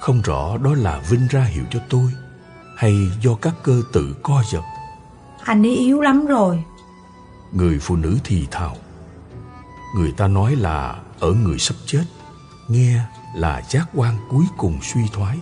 Không 0.00 0.22
rõ 0.22 0.56
đó 0.56 0.74
là 0.74 1.00
Vinh 1.10 1.26
ra 1.30 1.44
hiệu 1.44 1.64
cho 1.70 1.80
tôi 1.88 2.12
hay 2.78 3.10
do 3.22 3.34
các 3.34 3.54
cơ 3.62 3.82
tự 3.92 4.16
co 4.22 4.42
giật. 4.50 4.62
Anh 5.44 5.66
ấy 5.66 5.76
yếu 5.76 6.00
lắm 6.00 6.26
rồi. 6.26 6.64
Người 7.52 7.78
phụ 7.78 7.96
nữ 7.96 8.18
thì 8.24 8.46
thào. 8.50 8.76
Người 9.96 10.12
ta 10.12 10.28
nói 10.28 10.56
là 10.56 11.00
ở 11.20 11.32
người 11.32 11.58
sắp 11.58 11.74
chết, 11.86 12.04
nghe 12.68 13.00
là 13.34 13.62
giác 13.70 13.88
quan 13.94 14.16
cuối 14.28 14.44
cùng 14.56 14.78
suy 14.82 15.00
thoái. 15.12 15.38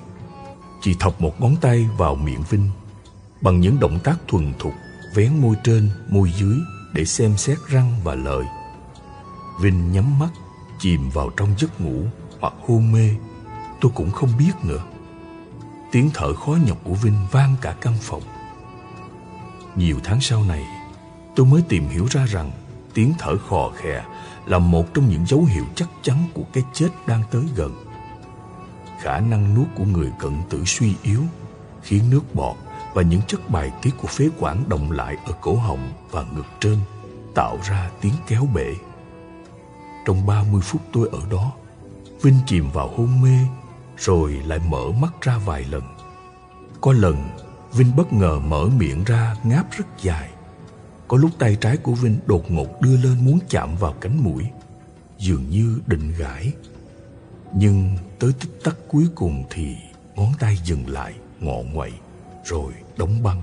Chị 0.82 0.94
thọc 1.00 1.20
một 1.20 1.40
ngón 1.40 1.56
tay 1.60 1.88
vào 1.96 2.14
miệng 2.14 2.42
Vinh 2.50 2.70
bằng 3.40 3.60
những 3.60 3.80
động 3.80 3.98
tác 4.04 4.16
thuần 4.28 4.52
thục 4.58 4.72
vén 5.14 5.40
môi 5.40 5.56
trên, 5.64 5.90
môi 6.08 6.32
dưới 6.36 6.58
để 6.94 7.04
xem 7.04 7.36
xét 7.36 7.58
răng 7.68 7.96
và 8.04 8.14
lợi. 8.14 8.44
Vinh 9.60 9.92
nhắm 9.92 10.18
mắt, 10.18 10.30
chìm 10.78 11.10
vào 11.10 11.30
trong 11.36 11.48
giấc 11.58 11.80
ngủ 11.80 12.02
hoặc 12.40 12.52
hôn 12.66 12.92
mê, 12.92 13.10
tôi 13.80 13.92
cũng 13.94 14.10
không 14.10 14.30
biết 14.38 14.52
nữa. 14.62 14.82
Tiếng 15.96 16.10
thở 16.14 16.34
khó 16.34 16.58
nhọc 16.66 16.78
của 16.84 16.94
Vinh 16.94 17.26
vang 17.30 17.54
cả 17.60 17.76
căn 17.80 17.94
phòng. 18.00 18.22
Nhiều 19.76 19.96
tháng 20.04 20.20
sau 20.20 20.44
này, 20.44 20.64
tôi 21.36 21.46
mới 21.46 21.62
tìm 21.68 21.88
hiểu 21.88 22.06
ra 22.10 22.26
rằng 22.26 22.50
tiếng 22.94 23.12
thở 23.18 23.36
khò 23.48 23.70
khè 23.76 24.04
là 24.46 24.58
một 24.58 24.94
trong 24.94 25.08
những 25.08 25.26
dấu 25.26 25.44
hiệu 25.44 25.64
chắc 25.74 25.88
chắn 26.02 26.16
của 26.34 26.42
cái 26.52 26.64
chết 26.72 26.88
đang 27.06 27.22
tới 27.30 27.44
gần. 27.54 27.74
Khả 29.00 29.20
năng 29.20 29.54
nuốt 29.54 29.66
của 29.76 29.84
người 29.84 30.12
cận 30.18 30.32
tử 30.50 30.64
suy 30.66 30.94
yếu 31.02 31.22
khiến 31.82 32.10
nước 32.10 32.34
bọt 32.34 32.56
và 32.94 33.02
những 33.02 33.22
chất 33.22 33.50
bài 33.50 33.72
tiết 33.82 33.90
của 33.98 34.08
phế 34.08 34.28
quản 34.38 34.68
động 34.68 34.92
lại 34.92 35.16
ở 35.24 35.32
cổ 35.40 35.56
họng 35.56 35.92
và 36.10 36.24
ngực 36.34 36.46
trên 36.60 36.78
tạo 37.34 37.58
ra 37.68 37.90
tiếng 38.00 38.14
kéo 38.26 38.48
bể. 38.54 38.74
Trong 40.06 40.26
30 40.26 40.60
phút 40.60 40.82
tôi 40.92 41.08
ở 41.12 41.20
đó, 41.30 41.52
Vinh 42.22 42.38
chìm 42.46 42.70
vào 42.72 42.88
hôn 42.96 43.22
mê 43.22 43.38
rồi 43.98 44.32
lại 44.46 44.58
mở 44.68 44.90
mắt 45.00 45.12
ra 45.20 45.38
vài 45.38 45.64
lần. 45.64 45.82
Có 46.80 46.92
lần 46.92 47.16
Vinh 47.72 47.96
bất 47.96 48.12
ngờ 48.12 48.38
mở 48.38 48.68
miệng 48.76 49.04
ra 49.04 49.36
ngáp 49.44 49.70
rất 49.70 49.86
dài. 50.02 50.30
Có 51.08 51.16
lúc 51.16 51.30
tay 51.38 51.56
trái 51.60 51.76
của 51.76 51.92
Vinh 51.92 52.18
đột 52.26 52.50
ngột 52.50 52.80
đưa 52.80 52.96
lên 52.96 53.24
muốn 53.24 53.38
chạm 53.48 53.76
vào 53.76 53.92
cánh 54.00 54.24
mũi, 54.24 54.44
dường 55.18 55.50
như 55.50 55.80
định 55.86 56.12
gãi. 56.18 56.52
Nhưng 57.54 57.96
tới 58.18 58.32
tích 58.40 58.64
tắc 58.64 58.76
cuối 58.88 59.04
cùng 59.14 59.44
thì 59.50 59.76
ngón 60.14 60.32
tay 60.38 60.56
dừng 60.64 60.88
lại, 60.88 61.14
ngọ 61.40 61.56
nguậy, 61.72 61.92
rồi 62.44 62.72
đóng 62.96 63.22
băng. 63.22 63.42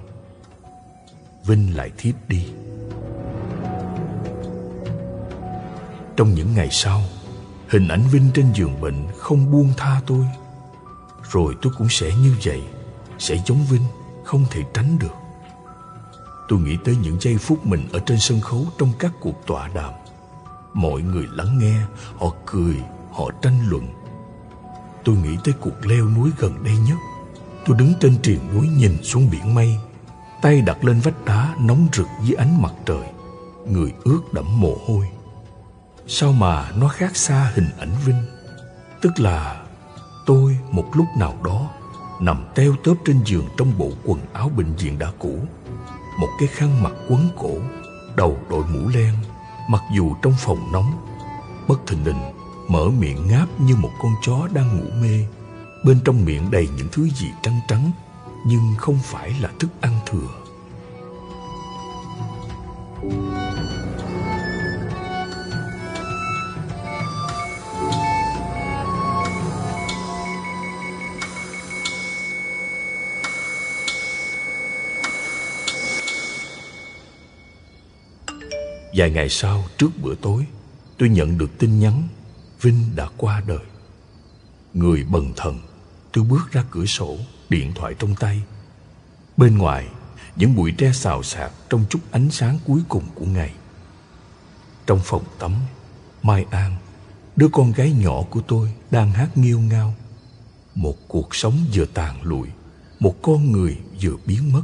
Vinh 1.46 1.76
lại 1.76 1.92
thiếp 1.98 2.16
đi. 2.30 2.48
Trong 6.16 6.34
những 6.34 6.54
ngày 6.56 6.70
sau, 6.72 7.02
hình 7.70 7.88
ảnh 7.88 8.04
Vinh 8.12 8.30
trên 8.34 8.54
giường 8.54 8.82
bệnh 8.82 9.08
không 9.18 9.52
buông 9.52 9.70
tha 9.78 10.02
tôi. 10.08 10.26
Rồi 11.34 11.56
tôi 11.62 11.74
cũng 11.78 11.90
sẽ 11.90 12.16
như 12.16 12.36
vậy, 12.44 12.64
sẽ 13.20 13.38
giống 13.46 13.66
Vinh, 13.70 13.84
không 14.24 14.46
thể 14.52 14.62
tránh 14.74 15.00
được. 15.00 15.14
Tôi 16.48 16.60
nghĩ 16.60 16.78
tới 16.84 16.96
những 16.96 17.18
giây 17.22 17.38
phút 17.38 17.66
mình 17.66 17.88
ở 17.94 18.00
trên 18.00 18.20
sân 18.20 18.42
khấu 18.42 18.66
trong 18.78 18.92
các 19.00 19.12
cuộc 19.20 19.48
tọa 19.48 19.68
đàm. 19.68 19.94
Mọi 20.74 21.02
người 21.02 21.28
lắng 21.32 21.58
nghe, 21.60 21.76
họ 22.18 22.28
cười, 22.46 22.76
họ 23.12 23.30
tranh 23.42 23.60
luận. 23.70 23.88
Tôi 25.04 25.16
nghĩ 25.16 25.38
tới 25.44 25.54
cuộc 25.62 25.86
leo 25.86 26.10
núi 26.10 26.32
gần 26.38 26.64
đây 26.64 26.78
nhất. 26.88 26.98
Tôi 27.66 27.78
đứng 27.78 27.94
trên 28.00 28.22
triền 28.22 28.40
núi 28.54 28.68
nhìn 28.68 29.04
xuống 29.04 29.30
biển 29.32 29.56
mây, 29.56 29.78
tay 30.42 30.62
đặt 30.62 30.86
lên 30.86 31.00
vách 31.00 31.26
đá 31.26 31.56
nóng 31.60 31.88
rực 31.94 32.08
dưới 32.24 32.36
ánh 32.36 32.62
mặt 32.62 32.74
trời, 32.86 33.08
người 33.68 33.94
ướt 34.04 34.22
đẫm 34.34 34.60
mồ 34.62 34.78
hôi. 34.88 35.10
Sao 36.08 36.32
mà 36.32 36.72
nó 36.72 36.88
khác 36.88 37.18
xa 37.18 37.52
hình 37.56 37.70
ảnh 37.80 37.92
Vinh 38.06 38.24
Tức 39.02 39.20
là 39.20 39.63
tôi 40.26 40.58
một 40.72 40.86
lúc 40.94 41.06
nào 41.18 41.34
đó 41.44 41.70
Nằm 42.20 42.46
teo 42.56 42.76
tớp 42.84 42.94
trên 43.06 43.20
giường 43.26 43.46
trong 43.58 43.78
bộ 43.78 43.90
quần 44.04 44.20
áo 44.34 44.50
bệnh 44.58 44.76
viện 44.76 45.00
đã 45.00 45.12
cũ. 45.20 45.38
Một 46.20 46.30
cái 46.40 46.48
khăn 46.48 46.84
mặt 46.84 46.94
quấn 47.10 47.30
cổ, 47.38 47.52
Đầu 48.16 48.38
đội 48.50 48.64
mũ 48.74 48.90
len, 48.94 49.14
Mặc 49.70 49.82
dù 49.96 50.16
trong 50.22 50.34
phòng 50.38 50.72
nóng, 50.72 50.92
Bất 51.68 51.88
thình 51.88 52.06
lình 52.06 52.22
Mở 52.68 52.90
miệng 53.00 53.28
ngáp 53.28 53.62
như 53.62 53.76
một 53.76 53.92
con 54.02 54.12
chó 54.22 54.48
đang 54.54 54.78
ngủ 54.78 54.86
mê. 55.02 55.26
Bên 55.86 56.00
trong 56.06 56.26
miệng 56.26 56.52
đầy 56.52 56.68
những 56.78 56.88
thứ 56.92 57.10
gì 57.10 57.28
trắng 57.42 57.60
trắng, 57.68 57.92
Nhưng 58.46 58.74
không 58.78 59.00
phải 59.04 59.36
là 59.42 59.50
thức 59.60 59.70
ăn 59.82 60.00
thừa. 60.06 60.28
Vài 78.96 79.12
ngày 79.12 79.30
sau, 79.30 79.64
trước 79.78 79.90
bữa 80.02 80.16
tối, 80.16 80.46
Tôi 80.98 81.10
nhận 81.10 81.38
được 81.38 81.58
tin 81.58 81.80
nhắn, 81.80 82.08
Vinh 82.62 82.96
đã 82.96 83.10
qua 83.18 83.42
đời. 83.48 83.66
Người 84.74 85.04
bần 85.04 85.34
thần, 85.36 85.60
Tôi 86.12 86.24
bước 86.24 86.52
ra 86.52 86.64
cửa 86.72 86.86
sổ, 86.86 87.18
Điện 87.50 87.74
thoại 87.76 87.96
trong 88.00 88.16
tay. 88.16 88.42
Bên 89.38 89.58
ngoài, 89.58 89.88
Những 90.36 90.56
bụi 90.56 90.72
tre 90.78 90.92
xào 90.94 91.24
xạc 91.24 91.52
Trong 91.70 91.86
chút 91.90 92.00
ánh 92.12 92.32
sáng 92.32 92.60
cuối 92.66 92.82
cùng 92.90 93.04
của 93.16 93.26
ngày. 93.26 93.54
Trong 94.88 95.00
phòng 95.04 95.24
tắm, 95.40 95.56
Mai 96.24 96.46
An, 96.52 96.76
Đứa 97.36 97.48
con 97.52 97.72
gái 97.72 97.92
nhỏ 97.92 98.22
của 98.30 98.42
tôi 98.42 98.74
Đang 98.92 99.12
hát 99.12 99.38
nghiêu 99.38 99.60
ngao. 99.60 99.94
Một 100.76 100.96
cuộc 101.08 101.36
sống 101.36 101.58
vừa 101.74 101.86
tàn 101.86 102.24
lụi, 102.24 102.48
Một 103.00 103.16
con 103.22 103.52
người 103.52 103.78
vừa 104.02 104.16
biến 104.26 104.54
mất. 104.54 104.64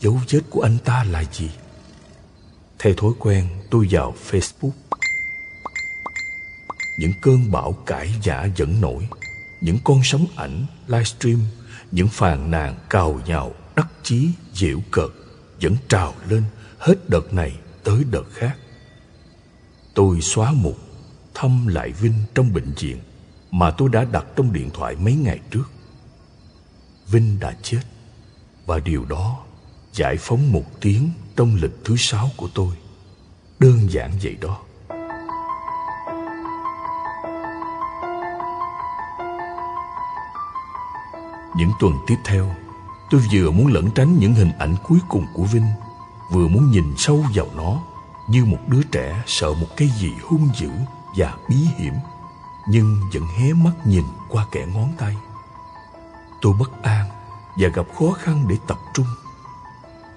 Dấu 0.00 0.20
vết 0.30 0.40
của 0.50 0.60
anh 0.60 0.78
ta 0.84 1.04
là 1.04 1.24
gì? 1.32 1.50
Theo 2.78 2.94
thói 2.94 3.12
quen, 3.18 3.48
tôi 3.70 3.88
vào 3.90 4.14
Facebook. 4.30 4.70
Những 6.98 7.12
cơn 7.20 7.50
bão 7.50 7.72
cãi 7.72 8.14
giả 8.22 8.48
vẫn 8.56 8.80
nổi. 8.80 9.08
Những 9.60 9.78
con 9.84 10.00
sóng 10.04 10.26
ảnh 10.36 10.66
livestream 10.86 11.40
Những 11.90 12.08
phàn 12.08 12.50
nàn 12.50 12.74
cào 12.90 13.20
nhào, 13.26 13.54
đắc 13.76 13.88
chí 14.02 14.28
dịu 14.52 14.82
cợt 14.90 15.10
Vẫn 15.60 15.76
trào 15.88 16.14
lên 16.28 16.42
hết 16.78 16.94
đợt 17.08 17.32
này 17.32 17.52
tới 17.84 18.04
đợt 18.10 18.24
khác. 18.32 18.56
Tôi 19.94 20.20
xóa 20.20 20.52
mục, 20.52 20.78
thăm 21.34 21.66
lại 21.66 21.92
Vinh 21.92 22.14
trong 22.34 22.52
bệnh 22.52 22.72
viện 22.80 22.98
Mà 23.50 23.70
tôi 23.70 23.88
đã 23.88 24.04
đặt 24.04 24.24
trong 24.36 24.52
điện 24.52 24.70
thoại 24.74 24.96
mấy 24.96 25.14
ngày 25.14 25.40
trước. 25.50 25.64
Vinh 27.06 27.40
đã 27.40 27.56
chết 27.62 27.80
Và 28.66 28.78
điều 28.78 29.04
đó 29.04 29.44
giải 29.92 30.16
phóng 30.16 30.52
một 30.52 30.80
tiếng 30.80 31.10
trong 31.36 31.54
lịch 31.54 31.84
thứ 31.84 31.96
sáu 31.96 32.30
của 32.36 32.48
tôi. 32.54 32.74
Đơn 33.58 33.90
giản 33.90 34.10
vậy 34.22 34.36
đó. 34.40 34.58
Những 41.56 41.70
tuần 41.80 41.92
tiếp 42.06 42.16
theo, 42.24 42.54
tôi 43.10 43.20
vừa 43.32 43.50
muốn 43.50 43.66
lẩn 43.66 43.90
tránh 43.90 44.18
những 44.18 44.34
hình 44.34 44.52
ảnh 44.58 44.74
cuối 44.88 44.98
cùng 45.08 45.26
của 45.34 45.44
Vinh, 45.44 45.66
vừa 46.32 46.48
muốn 46.48 46.70
nhìn 46.70 46.94
sâu 46.96 47.24
vào 47.34 47.46
nó 47.56 47.82
như 48.28 48.44
một 48.44 48.58
đứa 48.68 48.82
trẻ 48.82 49.22
sợ 49.26 49.52
một 49.52 49.66
cái 49.76 49.88
gì 49.88 50.12
hung 50.22 50.48
dữ 50.56 50.70
và 51.16 51.34
bí 51.48 51.56
hiểm, 51.56 51.94
nhưng 52.68 53.00
vẫn 53.14 53.22
hé 53.38 53.52
mắt 53.52 53.72
nhìn 53.86 54.04
qua 54.28 54.46
kẻ 54.52 54.66
ngón 54.74 54.92
tay. 54.98 55.16
Tôi 56.40 56.52
bất 56.60 56.82
an 56.82 57.08
và 57.56 57.68
gặp 57.68 57.86
khó 57.98 58.12
khăn 58.12 58.44
để 58.48 58.56
tập 58.66 58.78
trung. 58.94 59.06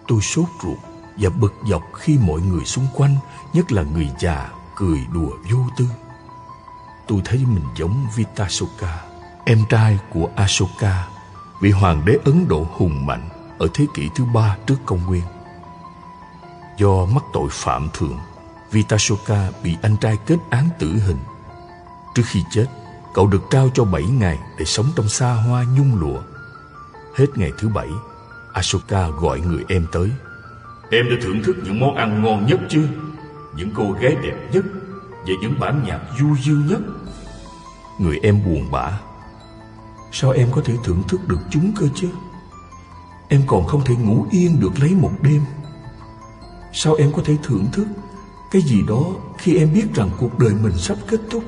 Tôi 0.07 0.21
sốt 0.21 0.47
ruột 0.63 0.77
và 1.19 1.29
bực 1.29 1.53
dọc 1.69 1.83
khi 1.93 2.17
mọi 2.17 2.41
người 2.41 2.65
xung 2.65 2.87
quanh, 2.95 3.15
nhất 3.53 3.71
là 3.71 3.83
người 3.83 4.09
già, 4.19 4.49
cười 4.75 4.99
đùa 5.13 5.31
vô 5.51 5.59
tư. 5.77 5.85
Tôi 7.07 7.21
thấy 7.25 7.37
mình 7.37 7.65
giống 7.75 8.07
Vitasoka, 8.15 9.01
em 9.45 9.63
trai 9.69 9.99
của 10.13 10.29
Asoka, 10.35 11.07
vị 11.61 11.71
hoàng 11.71 12.05
đế 12.05 12.17
Ấn 12.25 12.47
Độ 12.47 12.67
hùng 12.71 13.05
mạnh 13.05 13.29
ở 13.57 13.67
thế 13.73 13.85
kỷ 13.93 14.09
thứ 14.15 14.25
ba 14.33 14.57
trước 14.65 14.75
công 14.85 15.05
nguyên. 15.05 15.23
Do 16.77 17.05
mắc 17.05 17.23
tội 17.33 17.47
phạm 17.51 17.89
thượng, 17.93 18.19
Vitasoka 18.71 19.51
bị 19.63 19.77
anh 19.81 19.97
trai 19.97 20.17
kết 20.25 20.37
án 20.49 20.69
tử 20.79 20.87
hình. 20.87 21.19
Trước 22.15 22.23
khi 22.25 22.43
chết, 22.51 22.65
cậu 23.13 23.27
được 23.27 23.43
trao 23.51 23.69
cho 23.73 23.83
bảy 23.83 24.03
ngày 24.03 24.39
để 24.57 24.65
sống 24.65 24.85
trong 24.95 25.09
xa 25.09 25.33
hoa 25.33 25.63
nhung 25.63 25.99
lụa. 25.99 26.21
Hết 27.15 27.27
ngày 27.35 27.51
thứ 27.59 27.69
bảy, 27.69 27.89
Asoka 28.53 29.07
gọi 29.07 29.39
người 29.39 29.65
em 29.67 29.87
tới. 29.91 30.11
Em 30.91 31.09
đã 31.09 31.15
thưởng 31.21 31.43
thức 31.43 31.55
những 31.63 31.79
món 31.79 31.95
ăn 31.95 32.23
ngon 32.23 32.45
nhất 32.45 32.59
chưa? 32.69 32.87
Những 33.55 33.71
cô 33.75 33.91
gái 33.91 34.15
đẹp 34.23 34.35
nhất 34.53 34.65
và 35.11 35.33
những 35.41 35.59
bản 35.59 35.83
nhạc 35.87 35.99
du 36.19 36.35
dương 36.43 36.67
nhất. 36.67 36.79
Người 37.99 38.19
em 38.23 38.45
buồn 38.45 38.71
bã. 38.71 38.99
Sao 40.11 40.31
em 40.31 40.47
có 40.51 40.61
thể 40.65 40.73
thưởng 40.83 41.03
thức 41.07 41.27
được 41.27 41.39
chúng 41.49 41.73
cơ 41.79 41.87
chứ? 41.95 42.09
Em 43.27 43.41
còn 43.47 43.67
không 43.67 43.83
thể 43.85 43.95
ngủ 43.95 44.25
yên 44.31 44.59
được 44.59 44.79
lấy 44.79 44.95
một 44.95 45.11
đêm. 45.21 45.41
Sao 46.73 46.95
em 46.95 47.11
có 47.15 47.21
thể 47.25 47.37
thưởng 47.43 47.65
thức 47.71 47.87
cái 48.51 48.61
gì 48.61 48.81
đó 48.87 49.05
khi 49.37 49.57
em 49.57 49.73
biết 49.73 49.85
rằng 49.95 50.09
cuộc 50.19 50.39
đời 50.39 50.53
mình 50.63 50.77
sắp 50.77 50.97
kết 51.07 51.19
thúc. 51.29 51.43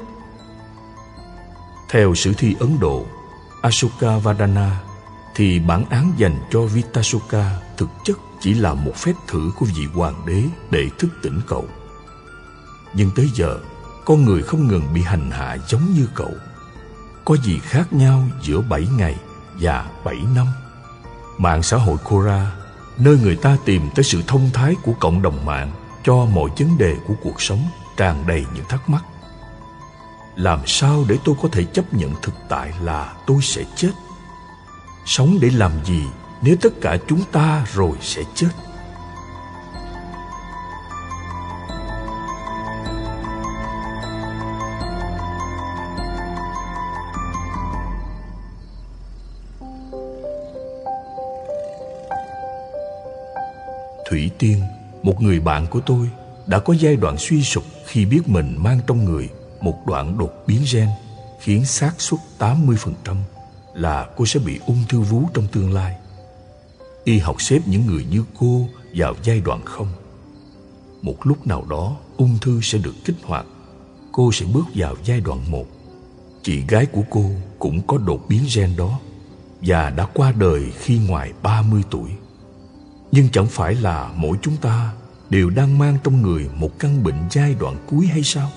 Theo 1.89 2.15
sử 2.15 2.33
thi 2.33 2.55
Ấn 2.59 2.79
Độ, 2.79 3.05
Ashoka 3.61 4.17
Vadana 4.17 4.81
thì 5.35 5.59
bản 5.59 5.85
án 5.89 6.11
dành 6.17 6.35
cho 6.51 6.61
Vitasoka 6.61 7.59
thực 7.77 7.89
chất 8.03 8.17
chỉ 8.41 8.53
là 8.53 8.73
một 8.73 8.95
phép 8.95 9.13
thử 9.27 9.51
của 9.57 9.65
vị 9.75 9.85
hoàng 9.93 10.25
đế 10.25 10.43
để 10.71 10.89
thức 10.99 11.09
tỉnh 11.21 11.41
cậu. 11.47 11.65
Nhưng 12.93 13.11
tới 13.15 13.29
giờ, 13.33 13.59
con 14.05 14.25
người 14.25 14.43
không 14.43 14.67
ngừng 14.67 14.93
bị 14.93 15.01
hành 15.01 15.31
hạ 15.31 15.57
giống 15.67 15.93
như 15.93 16.07
cậu. 16.15 16.31
Có 17.25 17.37
gì 17.37 17.59
khác 17.59 17.93
nhau 17.93 18.23
giữa 18.41 18.61
7 18.61 18.87
ngày 18.97 19.15
và 19.59 19.89
7 20.03 20.15
năm? 20.35 20.47
Mạng 21.37 21.63
xã 21.63 21.77
hội 21.77 21.97
Quora, 22.03 22.51
nơi 22.97 23.17
người 23.17 23.35
ta 23.35 23.57
tìm 23.65 23.89
tới 23.95 24.03
sự 24.03 24.21
thông 24.27 24.49
thái 24.53 24.75
của 24.83 24.93
cộng 24.99 25.21
đồng 25.21 25.45
mạng 25.45 25.71
cho 26.03 26.15
mọi 26.25 26.49
vấn 26.59 26.77
đề 26.77 26.95
của 27.07 27.13
cuộc 27.23 27.41
sống 27.41 27.63
tràn 27.97 28.23
đầy 28.27 28.45
những 28.55 28.65
thắc 28.69 28.89
mắc. 28.89 29.03
Làm 30.35 30.59
sao 30.65 31.05
để 31.07 31.17
tôi 31.25 31.35
có 31.41 31.49
thể 31.51 31.63
chấp 31.63 31.93
nhận 31.93 32.13
thực 32.21 32.33
tại 32.49 32.73
là 32.81 33.13
tôi 33.27 33.37
sẽ 33.41 33.63
chết? 33.75 33.91
Sống 35.05 35.37
để 35.41 35.49
làm 35.49 35.71
gì 35.85 36.03
nếu 36.41 36.55
tất 36.61 36.73
cả 36.81 36.97
chúng 37.07 37.21
ta 37.31 37.65
rồi 37.73 37.97
sẽ 38.01 38.23
chết? 38.35 38.49
Thủy 54.09 54.31
Tiên, 54.39 54.61
một 55.03 55.21
người 55.21 55.39
bạn 55.39 55.67
của 55.67 55.79
tôi, 55.79 56.09
đã 56.47 56.59
có 56.59 56.73
giai 56.73 56.95
đoạn 56.95 57.17
suy 57.17 57.43
sụp 57.43 57.63
khi 57.85 58.05
biết 58.05 58.21
mình 58.25 58.55
mang 58.57 58.79
trong 58.87 59.05
người 59.05 59.29
một 59.61 59.85
đoạn 59.87 60.17
đột 60.17 60.43
biến 60.47 60.61
gen 60.73 60.89
khiến 61.39 61.65
xác 61.65 61.93
suất 61.97 62.19
80% 62.39 63.15
là 63.73 64.07
cô 64.15 64.25
sẽ 64.25 64.39
bị 64.39 64.59
ung 64.65 64.83
thư 64.89 64.99
vú 64.99 65.23
trong 65.33 65.47
tương 65.47 65.73
lai. 65.73 65.95
Y 67.03 67.17
học 67.17 67.41
xếp 67.41 67.59
những 67.65 67.85
người 67.85 68.05
như 68.11 68.23
cô 68.39 68.67
vào 68.95 69.15
giai 69.23 69.41
đoạn 69.41 69.61
không. 69.65 69.87
Một 71.01 71.15
lúc 71.23 71.47
nào 71.47 71.65
đó 71.69 71.95
ung 72.17 72.37
thư 72.41 72.59
sẽ 72.61 72.77
được 72.77 72.93
kích 73.05 73.15
hoạt, 73.23 73.45
cô 74.11 74.31
sẽ 74.31 74.45
bước 74.45 74.65
vào 74.75 74.95
giai 75.03 75.21
đoạn 75.21 75.51
một. 75.51 75.65
Chị 76.43 76.63
gái 76.67 76.85
của 76.85 77.03
cô 77.09 77.31
cũng 77.59 77.81
có 77.87 77.97
đột 77.97 78.25
biến 78.29 78.41
gen 78.55 78.75
đó 78.77 78.99
và 79.61 79.89
đã 79.89 80.07
qua 80.13 80.31
đời 80.31 80.71
khi 80.79 80.99
ngoài 81.07 81.33
30 81.43 81.83
tuổi. 81.89 82.09
Nhưng 83.11 83.29
chẳng 83.29 83.47
phải 83.47 83.75
là 83.75 84.11
mỗi 84.15 84.37
chúng 84.41 84.57
ta 84.57 84.93
đều 85.29 85.49
đang 85.49 85.77
mang 85.77 85.97
trong 86.03 86.21
người 86.21 86.49
một 86.55 86.79
căn 86.79 87.03
bệnh 87.03 87.27
giai 87.31 87.55
đoạn 87.59 87.75
cuối 87.87 88.07
hay 88.07 88.23
sao? 88.23 88.49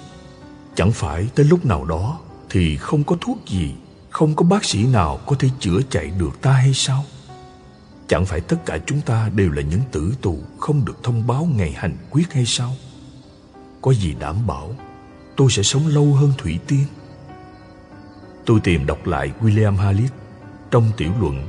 Chẳng 0.74 0.92
phải 0.92 1.28
tới 1.34 1.46
lúc 1.46 1.66
nào 1.66 1.84
đó 1.84 2.18
thì 2.50 2.76
không 2.76 3.04
có 3.04 3.16
thuốc 3.20 3.38
gì, 3.46 3.74
không 4.10 4.34
có 4.34 4.44
bác 4.44 4.64
sĩ 4.64 4.86
nào 4.86 5.20
có 5.26 5.36
thể 5.38 5.48
chữa 5.60 5.80
chạy 5.90 6.10
được 6.18 6.42
ta 6.42 6.52
hay 6.52 6.74
sao? 6.74 7.04
Chẳng 8.08 8.26
phải 8.26 8.40
tất 8.40 8.56
cả 8.66 8.78
chúng 8.86 9.00
ta 9.00 9.30
đều 9.34 9.50
là 9.50 9.62
những 9.62 9.80
tử 9.92 10.14
tù 10.22 10.38
không 10.58 10.84
được 10.84 11.02
thông 11.02 11.26
báo 11.26 11.48
ngày 11.56 11.72
hành 11.72 11.96
quyết 12.10 12.32
hay 12.32 12.46
sao? 12.46 12.72
Có 13.82 13.94
gì 13.94 14.14
đảm 14.18 14.46
bảo 14.46 14.74
tôi 15.36 15.50
sẽ 15.50 15.62
sống 15.62 15.86
lâu 15.86 16.12
hơn 16.14 16.32
Thủy 16.38 16.58
Tiên? 16.66 16.84
Tôi 18.46 18.60
tìm 18.60 18.86
đọc 18.86 19.06
lại 19.06 19.32
William 19.40 19.76
Hallit 19.76 20.12
trong 20.70 20.92
tiểu 20.96 21.10
luận 21.20 21.46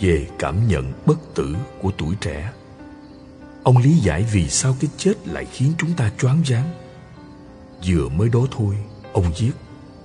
về 0.00 0.28
cảm 0.38 0.68
nhận 0.68 0.92
bất 1.06 1.34
tử 1.34 1.56
của 1.80 1.90
tuổi 1.98 2.14
trẻ. 2.20 2.52
Ông 3.62 3.78
lý 3.78 3.92
giải 3.98 4.26
vì 4.32 4.48
sao 4.48 4.76
cái 4.80 4.90
chết 4.96 5.28
lại 5.28 5.44
khiến 5.52 5.72
chúng 5.78 5.92
ta 5.96 6.10
choáng 6.18 6.42
váng. 6.48 6.70
Vừa 7.86 8.08
mới 8.08 8.28
đó 8.28 8.40
thôi, 8.50 8.76
ông 9.12 9.32
viết, 9.38 9.52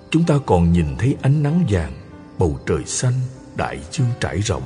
chúng 0.09 0.23
ta 0.23 0.35
còn 0.45 0.71
nhìn 0.71 0.95
thấy 0.97 1.15
ánh 1.21 1.43
nắng 1.43 1.65
vàng, 1.69 1.93
bầu 2.37 2.59
trời 2.65 2.85
xanh, 2.85 3.13
đại 3.55 3.79
dương 3.91 4.07
trải 4.19 4.39
rộng. 4.39 4.63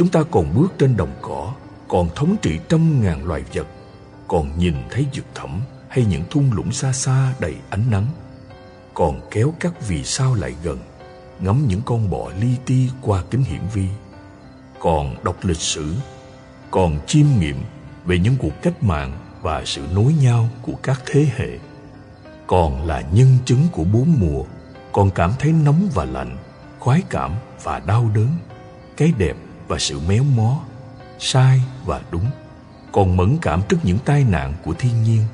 Chúng 0.00 0.08
ta 0.08 0.22
còn 0.30 0.54
bước 0.54 0.72
trên 0.78 0.96
đồng 0.96 1.12
cỏ, 1.22 1.52
còn 1.88 2.08
thống 2.14 2.36
trị 2.42 2.58
trăm 2.68 3.02
ngàn 3.02 3.24
loài 3.24 3.42
vật, 3.54 3.66
còn 4.28 4.58
nhìn 4.58 4.74
thấy 4.90 5.06
vực 5.14 5.24
thẳm 5.34 5.60
hay 5.88 6.04
những 6.04 6.22
thung 6.30 6.52
lũng 6.52 6.72
xa 6.72 6.92
xa 6.92 7.34
đầy 7.40 7.56
ánh 7.70 7.90
nắng, 7.90 8.06
còn 8.94 9.20
kéo 9.30 9.54
các 9.60 9.88
vì 9.88 10.04
sao 10.04 10.34
lại 10.34 10.54
gần, 10.62 10.78
ngắm 11.40 11.64
những 11.68 11.80
con 11.84 12.10
bọ 12.10 12.30
li 12.40 12.48
ti 12.66 12.88
qua 13.02 13.22
kính 13.30 13.42
hiển 13.42 13.60
vi, 13.74 13.86
còn 14.78 15.24
đọc 15.24 15.36
lịch 15.42 15.60
sử, 15.60 15.94
còn 16.70 16.98
chiêm 17.06 17.26
nghiệm 17.40 17.56
về 18.04 18.18
những 18.18 18.36
cuộc 18.38 18.62
cách 18.62 18.82
mạng 18.82 19.12
và 19.42 19.62
sự 19.64 19.82
nối 19.94 20.12
nhau 20.22 20.48
của 20.62 20.74
các 20.82 21.02
thế 21.06 21.26
hệ. 21.36 21.58
Còn 22.46 22.86
là 22.86 23.02
nhân 23.12 23.38
chứng 23.44 23.62
của 23.72 23.84
bốn 23.84 24.14
mùa 24.18 24.44
còn 24.92 25.10
cảm 25.10 25.32
thấy 25.38 25.52
nóng 25.52 25.88
và 25.94 26.04
lạnh 26.04 26.36
khoái 26.78 27.02
cảm 27.10 27.32
và 27.62 27.78
đau 27.78 28.10
đớn. 28.14 28.28
Cái 28.96 29.12
đẹp 29.18 29.36
và 29.70 29.78
sự 29.78 30.00
méo 30.08 30.24
mó, 30.24 30.60
sai 31.18 31.60
và 31.84 32.00
đúng. 32.10 32.26
Còn 32.92 33.16
mẫn 33.16 33.38
cảm 33.42 33.62
trước 33.68 33.76
những 33.82 33.98
tai 34.04 34.24
nạn 34.24 34.54
của 34.64 34.74
thiên 34.74 35.02
nhiên, 35.02 35.24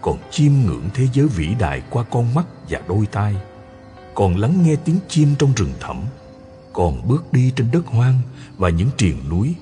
còn 0.00 0.18
chiêm 0.30 0.52
ngưỡng 0.52 0.88
thế 0.94 1.08
giới 1.12 1.26
vĩ 1.26 1.54
đại 1.58 1.82
qua 1.90 2.04
con 2.10 2.34
mắt 2.34 2.46
và 2.68 2.80
đôi 2.88 3.06
tai. 3.06 3.36
Còn 4.14 4.36
lắng 4.36 4.62
nghe 4.62 4.76
tiếng 4.76 4.98
chim 5.08 5.34
trong 5.38 5.52
rừng 5.56 5.72
thẳm, 5.80 6.00
còn 6.72 7.08
bước 7.08 7.32
đi 7.32 7.52
trên 7.56 7.70
đất 7.72 7.86
hoang 7.86 8.18
và 8.56 8.68
những 8.68 8.88
triền 8.96 9.16
núi. 9.30 9.54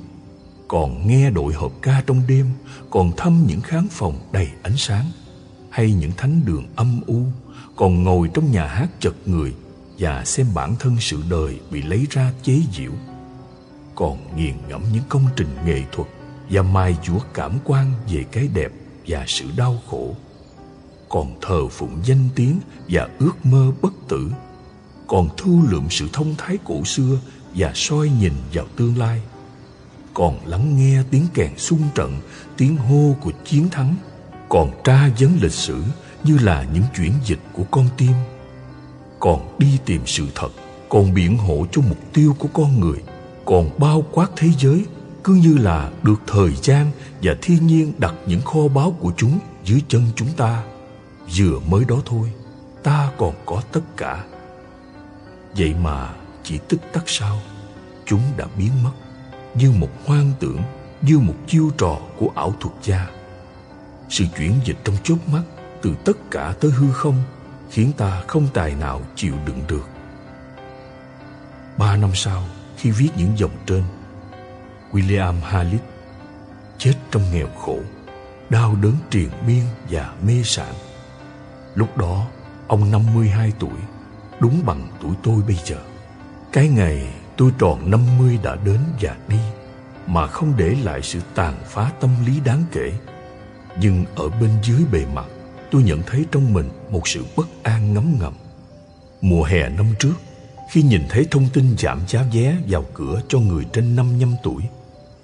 Còn 0.68 1.06
nghe 1.06 1.30
đội 1.30 1.54
hợp 1.54 1.72
ca 1.82 2.02
trong 2.06 2.22
đêm, 2.28 2.46
còn 2.90 3.12
thăm 3.16 3.46
những 3.46 3.60
khán 3.60 3.88
phòng 3.90 4.18
đầy 4.32 4.48
ánh 4.62 4.76
sáng. 4.76 5.04
Hay 5.70 5.92
những 5.92 6.12
thánh 6.16 6.40
đường 6.44 6.66
âm 6.76 7.00
u, 7.06 7.22
còn 7.76 8.04
ngồi 8.04 8.30
trong 8.34 8.52
nhà 8.52 8.66
hát 8.66 8.88
chật 9.00 9.14
người 9.26 9.54
và 9.98 10.24
xem 10.24 10.46
bản 10.54 10.74
thân 10.78 10.96
sự 11.00 11.22
đời 11.30 11.60
bị 11.70 11.82
lấy 11.82 12.06
ra 12.10 12.32
chế 12.42 12.60
giễu 12.72 12.92
còn 14.00 14.36
nghiền 14.36 14.54
ngẫm 14.68 14.82
những 14.92 15.02
công 15.08 15.24
trình 15.36 15.48
nghệ 15.66 15.82
thuật 15.92 16.08
và 16.50 16.62
mài 16.62 16.96
chúa 17.02 17.18
cảm 17.34 17.52
quan 17.64 17.92
về 18.12 18.24
cái 18.32 18.48
đẹp 18.54 18.72
và 19.06 19.24
sự 19.26 19.44
đau 19.56 19.78
khổ. 19.90 20.14
Còn 21.08 21.34
thờ 21.42 21.68
phụng 21.68 22.00
danh 22.04 22.28
tiếng 22.34 22.60
và 22.88 23.08
ước 23.18 23.46
mơ 23.46 23.72
bất 23.82 23.92
tử. 24.08 24.30
Còn 25.06 25.28
thu 25.36 25.62
lượm 25.68 25.86
sự 25.90 26.08
thông 26.12 26.34
thái 26.38 26.58
cổ 26.64 26.84
xưa 26.84 27.18
và 27.54 27.72
soi 27.74 28.10
nhìn 28.20 28.32
vào 28.54 28.66
tương 28.76 28.98
lai. 28.98 29.20
Còn 30.14 30.46
lắng 30.46 30.76
nghe 30.76 31.02
tiếng 31.10 31.26
kèn 31.34 31.58
xung 31.58 31.82
trận, 31.94 32.20
tiếng 32.56 32.76
hô 32.76 33.16
của 33.20 33.32
chiến 33.44 33.68
thắng. 33.68 33.94
Còn 34.48 34.70
tra 34.84 35.10
vấn 35.18 35.38
lịch 35.40 35.52
sử 35.52 35.82
như 36.24 36.38
là 36.38 36.66
những 36.74 36.84
chuyển 36.96 37.12
dịch 37.26 37.40
của 37.52 37.64
con 37.70 37.88
tim. 37.96 38.12
Còn 39.18 39.56
đi 39.58 39.78
tìm 39.84 40.02
sự 40.06 40.26
thật, 40.34 40.50
còn 40.88 41.14
biện 41.14 41.38
hộ 41.38 41.66
cho 41.72 41.82
mục 41.82 42.12
tiêu 42.12 42.36
của 42.38 42.48
con 42.52 42.80
người 42.80 42.98
còn 43.50 43.70
bao 43.78 44.04
quát 44.12 44.28
thế 44.36 44.48
giới, 44.58 44.84
cứ 45.24 45.34
như 45.34 45.58
là 45.58 45.90
được 46.02 46.20
thời 46.26 46.50
gian 46.62 46.90
và 47.22 47.34
thiên 47.42 47.66
nhiên 47.66 47.92
đặt 47.98 48.14
những 48.26 48.40
kho 48.40 48.68
báu 48.74 48.90
của 49.00 49.12
chúng 49.16 49.38
dưới 49.64 49.82
chân 49.88 50.02
chúng 50.16 50.28
ta. 50.36 50.62
Vừa 51.38 51.58
mới 51.68 51.84
đó 51.84 51.96
thôi, 52.06 52.32
ta 52.82 53.10
còn 53.18 53.34
có 53.46 53.62
tất 53.72 53.80
cả. 53.96 54.24
Vậy 55.56 55.74
mà 55.82 56.08
chỉ 56.42 56.58
tích 56.68 56.80
tắc 56.92 57.02
sau 57.06 57.38
chúng 58.06 58.20
đã 58.36 58.46
biến 58.58 58.70
mất 58.82 58.92
như 59.54 59.70
một 59.70 59.90
hoang 60.06 60.32
tưởng, 60.40 60.62
như 61.02 61.18
một 61.18 61.34
chiêu 61.46 61.70
trò 61.78 61.98
của 62.18 62.30
ảo 62.34 62.54
thuật 62.60 62.74
gia. 62.82 63.06
Sự 64.08 64.24
chuyển 64.38 64.52
dịch 64.64 64.78
trong 64.84 64.96
chớp 65.04 65.16
mắt 65.32 65.42
từ 65.82 65.94
tất 66.04 66.30
cả 66.30 66.54
tới 66.60 66.70
hư 66.70 66.92
không 66.92 67.22
khiến 67.70 67.92
ta 67.96 68.22
không 68.26 68.48
tài 68.54 68.74
nào 68.74 69.02
chịu 69.16 69.34
đựng 69.46 69.60
được. 69.68 69.88
Ba 71.78 71.96
năm 71.96 72.10
sau 72.14 72.44
khi 72.80 72.90
viết 72.90 73.08
những 73.16 73.38
dòng 73.38 73.56
trên 73.66 73.82
william 74.92 75.40
Halit 75.40 75.80
chết 76.78 76.94
trong 77.10 77.22
nghèo 77.32 77.48
khổ 77.48 77.78
đau 78.50 78.76
đớn 78.82 78.94
triền 79.10 79.28
miên 79.46 79.64
và 79.90 80.14
mê 80.26 80.42
sản 80.44 80.74
lúc 81.74 81.96
đó 81.96 82.26
ông 82.66 82.90
52 82.90 83.52
tuổi 83.58 83.80
đúng 84.40 84.62
bằng 84.66 84.88
tuổi 85.02 85.12
tôi 85.22 85.42
bây 85.46 85.56
giờ 85.64 85.76
cái 86.52 86.68
ngày 86.68 87.14
tôi 87.36 87.52
tròn 87.58 87.90
50 87.90 88.38
đã 88.42 88.56
đến 88.64 88.78
và 89.00 89.16
đi 89.28 89.38
mà 90.06 90.26
không 90.26 90.52
để 90.56 90.76
lại 90.82 91.02
sự 91.02 91.20
tàn 91.34 91.54
phá 91.66 91.92
tâm 92.00 92.10
lý 92.26 92.40
đáng 92.44 92.64
kể. 92.72 92.92
Nhưng 93.80 94.04
ở 94.16 94.28
bên 94.28 94.50
dưới 94.62 94.80
bề 94.92 95.04
mặt, 95.14 95.26
tôi 95.70 95.82
nhận 95.82 96.02
thấy 96.06 96.24
trong 96.32 96.52
mình 96.52 96.68
một 96.90 97.08
sự 97.08 97.24
bất 97.36 97.48
an 97.62 97.94
ngấm 97.94 98.16
ngầm. 98.20 98.32
Mùa 99.20 99.42
hè 99.42 99.68
năm 99.68 99.86
trước, 99.98 100.14
khi 100.70 100.82
nhìn 100.82 101.02
thấy 101.08 101.26
thông 101.30 101.48
tin 101.52 101.76
giảm 101.78 102.00
giá 102.08 102.24
vé 102.32 102.56
vào 102.68 102.84
cửa 102.94 103.20
cho 103.28 103.38
người 103.38 103.64
trên 103.72 103.96
55 103.96 104.34
tuổi, 104.42 104.62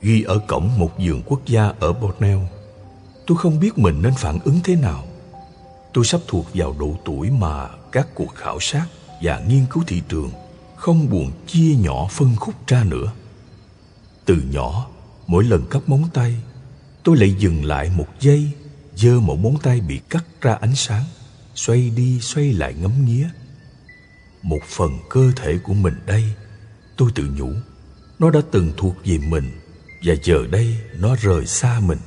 ghi 0.03 0.23
ở 0.23 0.39
cổng 0.39 0.79
một 0.79 0.93
vườn 0.99 1.23
quốc 1.27 1.41
gia 1.47 1.73
ở 1.81 1.93
Borneo, 1.93 2.49
tôi 3.27 3.39
không 3.39 3.61
biết 3.61 3.79
mình 3.79 4.03
nên 4.03 4.13
phản 4.15 4.39
ứng 4.45 4.61
thế 4.65 4.77
nào. 4.77 5.05
Tôi 5.93 6.05
sắp 6.05 6.21
thuộc 6.27 6.47
vào 6.55 6.77
độ 6.79 6.97
tuổi 7.05 7.31
mà 7.31 7.69
các 7.93 8.09
cuộc 8.15 8.35
khảo 8.35 8.61
sát 8.61 8.87
và 9.23 9.43
nghiên 9.49 9.67
cứu 9.71 9.83
thị 9.87 10.03
trường 10.09 10.31
không 10.77 11.11
buồn 11.11 11.31
chia 11.47 11.75
nhỏ 11.75 12.09
phân 12.11 12.37
khúc 12.37 12.55
ra 12.67 12.85
nữa. 12.85 13.13
Từ 14.25 14.43
nhỏ, 14.51 14.87
mỗi 15.27 15.45
lần 15.45 15.67
cắt 15.71 15.81
móng 15.87 16.05
tay, 16.15 16.37
tôi 17.03 17.17
lại 17.17 17.35
dừng 17.39 17.65
lại 17.65 17.91
một 17.97 18.09
giây 18.21 18.51
giơ 18.97 19.21
một 19.21 19.39
móng 19.39 19.57
tay 19.63 19.81
bị 19.81 20.01
cắt 20.11 20.25
ra 20.41 20.55
ánh 20.55 20.75
sáng 20.75 21.05
xoay 21.55 21.91
đi 21.91 22.21
xoay 22.21 22.53
lại 22.53 22.75
ngắm 22.75 23.05
nghía 23.07 23.29
một 24.47 24.63
phần 24.69 24.99
cơ 25.09 25.33
thể 25.37 25.59
của 25.59 25.75
mình 25.75 25.95
đây. 26.07 26.25
Tôi 26.97 27.11
tự 27.15 27.31
nhủ, 27.37 27.53
nó 28.19 28.31
đã 28.31 28.41
từng 28.51 28.73
thuộc 28.77 28.95
về 29.05 29.19
mình 29.19 29.51
và 30.05 30.15
giờ 30.23 30.47
đây 30.51 30.79
nó 30.99 31.17
rời 31.17 31.47
xa 31.47 31.81
mình. 31.81 31.99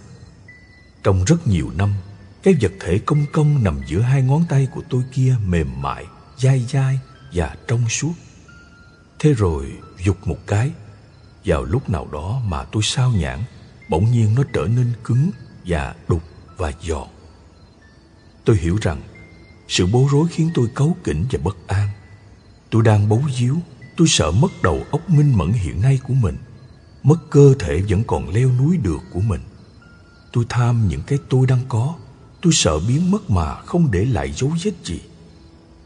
Trong 1.04 1.23
rất 1.23 1.47
nhiều 1.47 1.71
năm, 1.75 1.93
cái 2.43 2.56
vật 2.62 2.71
thể 2.80 2.99
công 2.99 3.25
công 3.34 3.63
nằm 3.63 3.80
giữa 3.88 3.99
hai 3.99 4.21
ngón 4.21 4.45
tay 4.49 4.67
của 4.71 4.82
tôi 4.89 5.04
kia 5.12 5.36
mềm 5.45 5.82
mại, 5.82 6.06
dai 6.38 6.65
dai 6.69 6.99
và 7.34 7.56
trong 7.67 7.89
suốt. 7.89 8.13
Thế 9.19 9.34
rồi 9.34 9.71
dục 10.04 10.28
một 10.28 10.38
cái, 10.47 10.71
vào 11.45 11.63
lúc 11.63 11.89
nào 11.89 12.08
đó 12.12 12.41
mà 12.45 12.63
tôi 12.63 12.84
sao 12.84 13.12
nhãn 13.12 13.39
bỗng 13.89 14.12
nhiên 14.12 14.36
nó 14.36 14.43
trở 14.54 14.67
nên 14.75 14.93
cứng 15.04 15.32
và 15.65 15.95
đục 16.08 16.23
và 16.58 16.71
giòn. 16.82 17.08
Tôi 18.45 18.58
hiểu 18.58 18.78
rằng 18.82 19.02
sự 19.67 19.86
bối 19.86 20.08
rối 20.12 20.28
khiến 20.32 20.49
tôi 20.54 20.67
cấu 20.75 20.97
kỉnh 21.04 21.25
và 21.32 21.39
bất 21.43 21.58
an 21.67 21.89
tôi 22.69 22.84
đang 22.84 23.10
bấu 23.10 23.23
víu 23.38 23.55
tôi 23.99 24.08
sợ 24.08 24.32
mất 24.32 24.62
đầu 24.63 24.84
óc 24.91 25.10
minh 25.10 25.38
mẫn 25.38 25.51
hiện 25.51 25.82
nay 25.82 25.99
của 26.08 26.13
mình. 26.13 26.38
Mất 27.03 27.15
cơ 27.29 27.53
thể 27.60 27.82
vẫn 27.89 28.03
còn 28.08 28.29
leo 28.29 28.51
núi 28.51 28.77
được 28.77 28.99
của 29.13 29.19
mình. 29.19 29.41
Tôi 30.34 30.45
tham 30.49 30.88
những 30.88 31.01
cái 31.08 31.19
tôi 31.29 31.47
đang 31.47 31.60
có, 31.69 31.95
tôi 32.41 32.53
sợ 32.53 32.79
biến 32.88 33.12
mất 33.12 33.29
mà 33.29 33.55
không 33.55 33.91
để 33.91 34.05
lại 34.05 34.32
dấu 34.32 34.51
vết 34.63 34.71
gì. 34.84 35.01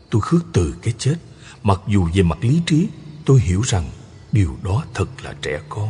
Tôi 0.09 0.21
khước 0.21 0.45
từ 0.53 0.75
cái 0.81 0.93
chết, 0.97 1.15
mặc 1.63 1.81
dù 1.87 2.07
về 2.13 2.23
mặt 2.23 2.37
lý 2.41 2.61
trí, 2.65 2.87
tôi 3.25 3.39
hiểu 3.39 3.61
rằng 3.61 3.89
điều 4.31 4.55
đó 4.63 4.83
thật 4.93 5.05
là 5.23 5.35
trẻ 5.41 5.61
con. 5.69 5.89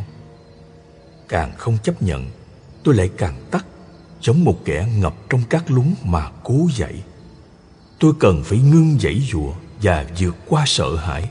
Càng 1.28 1.52
không 1.58 1.78
chấp 1.82 2.02
nhận, 2.02 2.30
tôi 2.84 2.94
lại 2.94 3.10
càng 3.18 3.44
tắt, 3.50 3.66
giống 4.20 4.44
một 4.44 4.64
kẻ 4.64 4.88
ngập 4.96 5.14
trong 5.30 5.42
các 5.50 5.70
lúng 5.70 5.94
mà 6.04 6.30
cố 6.44 6.68
dậy. 6.76 7.02
Tôi 7.98 8.12
cần 8.20 8.42
phải 8.44 8.58
ngưng 8.58 8.98
dãy 9.00 9.28
dụa 9.32 9.52
và 9.84 10.04
vượt 10.18 10.36
qua 10.46 10.64
sợ 10.66 10.96
hãi. 10.96 11.30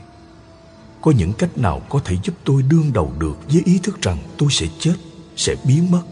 Có 1.00 1.10
những 1.10 1.32
cách 1.32 1.58
nào 1.58 1.82
có 1.88 2.00
thể 2.04 2.16
giúp 2.22 2.34
tôi 2.44 2.62
đương 2.62 2.92
đầu 2.92 3.12
được 3.18 3.36
với 3.52 3.62
ý 3.64 3.78
thức 3.82 4.02
rằng 4.02 4.18
tôi 4.38 4.48
sẽ 4.52 4.66
chết, 4.78 4.94
sẽ 5.36 5.54
biến 5.64 5.90
mất? 5.90 6.02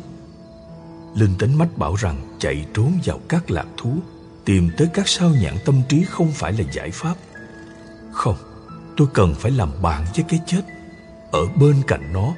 Linh 1.14 1.34
tính 1.38 1.58
mách 1.58 1.78
bảo 1.78 1.94
rằng 1.94 2.36
chạy 2.38 2.66
trốn 2.74 2.92
vào 3.04 3.20
các 3.28 3.50
lạc 3.50 3.66
thú, 3.76 3.94
tìm 4.44 4.70
tới 4.76 4.88
các 4.94 5.08
sao 5.08 5.30
nhãn 5.30 5.54
tâm 5.64 5.82
trí 5.88 6.04
không 6.04 6.32
phải 6.32 6.52
là 6.52 6.64
giải 6.72 6.90
pháp. 6.90 7.14
Không, 8.12 8.36
tôi 8.96 9.08
cần 9.14 9.34
phải 9.34 9.50
làm 9.50 9.82
bạn 9.82 10.04
với 10.14 10.24
cái 10.28 10.40
chết. 10.46 10.62
Ở 11.32 11.46
bên 11.60 11.82
cạnh 11.86 12.12
nó, 12.12 12.34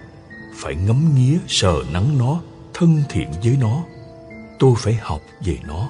phải 0.57 0.75
ngắm 0.75 1.15
nghía, 1.15 1.39
sờ 1.49 1.75
nắng 1.93 2.19
nó, 2.19 2.41
thân 2.75 3.03
thiện 3.09 3.29
với 3.45 3.57
nó. 3.61 3.85
Tôi 4.59 4.75
phải 4.79 4.95
học 4.95 5.21
về 5.45 5.59
nó. 5.67 5.89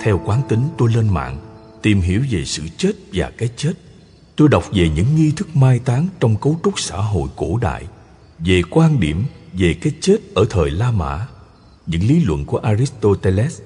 Theo 0.00 0.20
quán 0.24 0.42
tính, 0.48 0.68
tôi 0.78 0.92
lên 0.92 1.08
mạng, 1.08 1.38
tìm 1.82 2.00
hiểu 2.00 2.22
về 2.30 2.44
sự 2.44 2.62
chết 2.76 2.92
và 3.12 3.30
cái 3.38 3.48
chết. 3.56 3.72
Tôi 4.36 4.48
đọc 4.48 4.64
về 4.72 4.88
những 4.88 5.16
nghi 5.16 5.32
thức 5.36 5.56
mai 5.56 5.78
táng 5.78 6.08
trong 6.20 6.36
cấu 6.36 6.60
trúc 6.64 6.80
xã 6.80 6.96
hội 6.96 7.28
cổ 7.36 7.58
đại, 7.58 7.84
về 8.38 8.62
quan 8.70 9.00
điểm 9.00 9.24
về 9.52 9.74
cái 9.74 9.92
chết 10.00 10.16
ở 10.34 10.44
thời 10.50 10.70
la 10.70 10.90
mã, 10.90 11.26
những 11.86 12.02
lý 12.02 12.24
luận 12.24 12.44
của 12.44 12.58
aristoteles, 12.58 13.60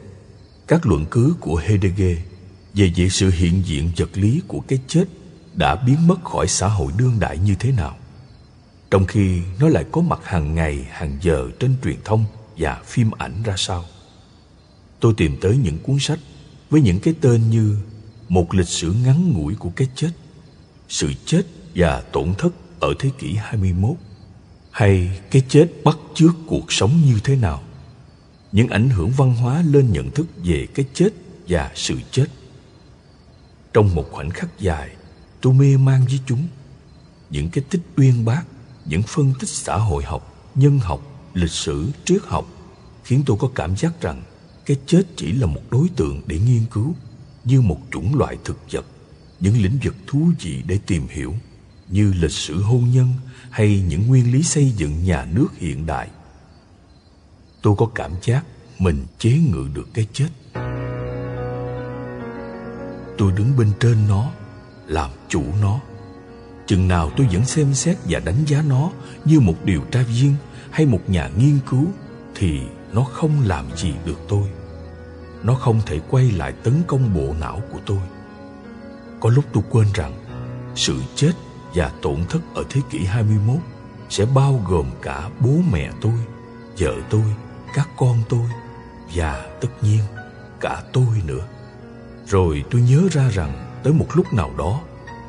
các 0.68 0.86
luận 0.86 1.06
cứ 1.10 1.34
của 1.40 1.56
heidegger 1.56 2.18
về 2.74 2.92
việc 2.96 3.12
sự 3.12 3.30
hiện 3.30 3.62
diện 3.64 3.90
vật 3.96 4.10
lý 4.14 4.42
của 4.48 4.60
cái 4.60 4.78
chết 4.88 5.04
đã 5.54 5.76
biến 5.76 6.06
mất 6.06 6.24
khỏi 6.24 6.48
xã 6.48 6.68
hội 6.68 6.92
đương 6.98 7.20
đại 7.20 7.38
như 7.38 7.54
thế 7.54 7.72
nào. 7.72 7.96
Trong 8.90 9.06
khi 9.06 9.40
nó 9.60 9.68
lại 9.68 9.84
có 9.92 10.00
mặt 10.00 10.20
hàng 10.22 10.54
ngày, 10.54 10.86
hàng 10.90 11.18
giờ 11.20 11.48
trên 11.60 11.74
truyền 11.84 11.96
thông 12.04 12.24
và 12.58 12.80
phim 12.84 13.10
ảnh 13.18 13.42
ra 13.44 13.54
sao? 13.56 13.84
Tôi 15.04 15.14
tìm 15.16 15.36
tới 15.40 15.56
những 15.56 15.78
cuốn 15.78 15.96
sách 16.00 16.18
với 16.70 16.80
những 16.80 17.00
cái 17.00 17.14
tên 17.20 17.50
như 17.50 17.76
một 18.28 18.54
lịch 18.54 18.68
sử 18.68 18.94
ngắn 19.04 19.32
ngủi 19.32 19.54
của 19.54 19.70
cái 19.76 19.88
chết, 19.94 20.10
sự 20.88 21.12
chết 21.26 21.42
và 21.74 22.00
tổn 22.00 22.34
thất 22.38 22.54
ở 22.80 22.94
thế 22.98 23.10
kỷ 23.18 23.34
21 23.34 23.96
hay 24.70 25.20
cái 25.30 25.42
chết 25.48 25.68
bắt 25.84 25.98
chước 26.14 26.30
cuộc 26.46 26.72
sống 26.72 27.00
như 27.06 27.18
thế 27.24 27.36
nào. 27.36 27.62
Những 28.52 28.68
ảnh 28.68 28.90
hưởng 28.90 29.10
văn 29.10 29.34
hóa 29.34 29.62
lên 29.62 29.92
nhận 29.92 30.10
thức 30.10 30.26
về 30.44 30.66
cái 30.74 30.86
chết 30.94 31.08
và 31.48 31.70
sự 31.74 31.94
chết. 32.10 32.26
Trong 33.72 33.94
một 33.94 34.04
khoảnh 34.12 34.30
khắc 34.30 34.58
dài, 34.58 34.90
tôi 35.40 35.54
mê 35.54 35.76
man 35.76 36.04
với 36.04 36.18
chúng. 36.26 36.48
Những 37.30 37.50
cái 37.50 37.64
tích 37.70 37.82
uyên 37.96 38.24
bác, 38.24 38.42
những 38.84 39.02
phân 39.02 39.32
tích 39.40 39.48
xã 39.48 39.76
hội 39.76 40.04
học, 40.04 40.50
nhân 40.54 40.78
học, 40.78 41.30
lịch 41.34 41.50
sử, 41.50 41.90
triết 42.04 42.22
học, 42.22 42.46
khiến 43.04 43.22
tôi 43.26 43.36
có 43.40 43.50
cảm 43.54 43.76
giác 43.76 44.00
rằng 44.00 44.22
cái 44.66 44.76
chết 44.86 45.02
chỉ 45.16 45.32
là 45.32 45.46
một 45.46 45.62
đối 45.70 45.88
tượng 45.96 46.22
để 46.26 46.38
nghiên 46.38 46.62
cứu, 46.70 46.94
như 47.44 47.60
một 47.60 47.78
chủng 47.90 48.18
loại 48.18 48.36
thực 48.44 48.58
vật, 48.72 48.84
những 49.40 49.62
lĩnh 49.62 49.78
vực 49.84 49.94
thú 50.06 50.28
vị 50.40 50.62
để 50.66 50.78
tìm 50.86 51.06
hiểu, 51.10 51.34
như 51.88 52.12
lịch 52.12 52.30
sử 52.30 52.62
hôn 52.62 52.90
nhân 52.94 53.08
hay 53.50 53.84
những 53.88 54.06
nguyên 54.06 54.32
lý 54.32 54.42
xây 54.42 54.70
dựng 54.70 55.04
nhà 55.04 55.26
nước 55.32 55.48
hiện 55.58 55.86
đại. 55.86 56.08
Tôi 57.62 57.74
có 57.78 57.86
cảm 57.94 58.12
giác 58.22 58.44
mình 58.78 59.06
chế 59.18 59.30
ngự 59.30 59.68
được 59.74 59.88
cái 59.94 60.06
chết. 60.12 60.28
Tôi 63.18 63.32
đứng 63.32 63.56
bên 63.56 63.72
trên 63.80 64.08
nó, 64.08 64.30
làm 64.86 65.10
chủ 65.28 65.42
nó. 65.60 65.80
Chừng 66.66 66.88
nào 66.88 67.10
tôi 67.16 67.26
vẫn 67.32 67.46
xem 67.46 67.74
xét 67.74 67.96
và 68.04 68.20
đánh 68.20 68.44
giá 68.46 68.62
nó 68.62 68.90
như 69.24 69.40
một 69.40 69.64
điều 69.64 69.80
tra 69.90 70.02
viên 70.02 70.34
hay 70.70 70.86
một 70.86 71.00
nhà 71.08 71.30
nghiên 71.38 71.58
cứu, 71.70 71.86
thì 72.34 72.60
nó 72.94 73.02
không 73.02 73.42
làm 73.44 73.76
gì 73.76 73.94
được 74.04 74.18
tôi. 74.28 74.48
Nó 75.42 75.54
không 75.54 75.80
thể 75.86 76.00
quay 76.10 76.30
lại 76.30 76.52
tấn 76.52 76.82
công 76.86 77.14
bộ 77.14 77.34
não 77.40 77.60
của 77.72 77.78
tôi. 77.86 78.00
Có 79.20 79.30
lúc 79.30 79.44
tôi 79.52 79.62
quên 79.70 79.86
rằng 79.94 80.12
sự 80.74 81.02
chết 81.14 81.32
và 81.74 81.92
tổn 82.02 82.16
thất 82.28 82.40
ở 82.54 82.64
thế 82.70 82.80
kỷ 82.90 83.04
21 83.04 83.56
sẽ 84.08 84.24
bao 84.34 84.60
gồm 84.68 84.86
cả 85.02 85.30
bố 85.40 85.50
mẹ 85.72 85.90
tôi, 86.00 86.12
vợ 86.78 86.94
tôi, 87.10 87.34
các 87.74 87.88
con 87.96 88.18
tôi 88.28 88.48
và 89.14 89.46
tất 89.60 89.68
nhiên 89.82 90.00
cả 90.60 90.82
tôi 90.92 91.22
nữa. 91.26 91.46
Rồi 92.26 92.64
tôi 92.70 92.80
nhớ 92.80 93.08
ra 93.10 93.28
rằng 93.28 93.80
tới 93.82 93.92
một 93.92 94.06
lúc 94.14 94.32
nào 94.32 94.50
đó 94.58 94.80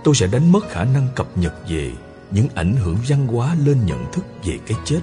tôi 0.04 0.16
sẽ 0.16 0.28
đánh 0.28 0.52
mất 0.52 0.70
khả 0.70 0.84
năng 0.84 1.08
cập 1.16 1.38
nhật 1.38 1.54
về 1.70 1.92
những 2.32 2.48
ảnh 2.56 2.76
hưởng 2.76 2.98
văn 3.10 3.28
hóa 3.28 3.56
lên 3.66 3.86
nhận 3.86 4.06
thức 4.12 4.26
về 4.44 4.60
cái 4.68 4.78
chết 4.86 5.00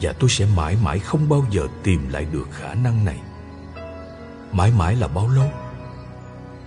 và 0.00 0.12
tôi 0.12 0.30
sẽ 0.30 0.46
mãi 0.56 0.76
mãi 0.82 0.98
không 0.98 1.28
bao 1.28 1.46
giờ 1.50 1.66
tìm 1.82 2.08
lại 2.08 2.26
được 2.32 2.48
khả 2.52 2.74
năng 2.74 3.04
này. 3.04 3.18
Mãi 4.52 4.72
mãi 4.78 4.96
là 4.96 5.08
bao 5.08 5.28
lâu? 5.28 5.50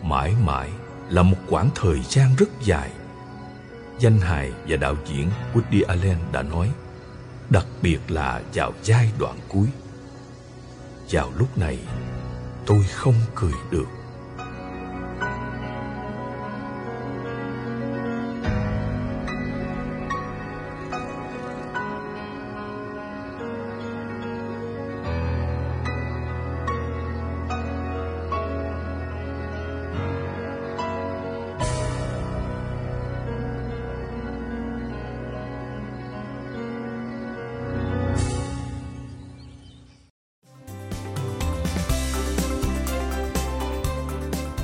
Mãi 0.04 0.36
mãi 0.46 0.70
là 1.10 1.24
một 1.24 1.38
quãng 1.50 1.70
thời 1.76 2.00
gian 2.10 2.36
rất 2.38 2.50
dài. 2.62 2.92
Danh 4.00 4.20
hài 4.20 4.52
và 4.68 4.78
đạo 4.78 4.96
diễn 5.08 5.30
Woody 5.54 5.84
Allen 5.88 6.18
đã 6.32 6.42
nói, 6.42 6.72
đặc 7.50 7.66
biệt 7.82 8.00
là 8.08 8.42
vào 8.54 8.74
giai 8.84 9.12
đoạn 9.20 9.38
cuối. 9.48 9.68
Vào 11.12 11.32
lúc 11.38 11.58
này, 11.58 11.80
tôi 12.66 12.84
không 12.84 13.16
cười 13.36 13.54
được. 13.72 13.99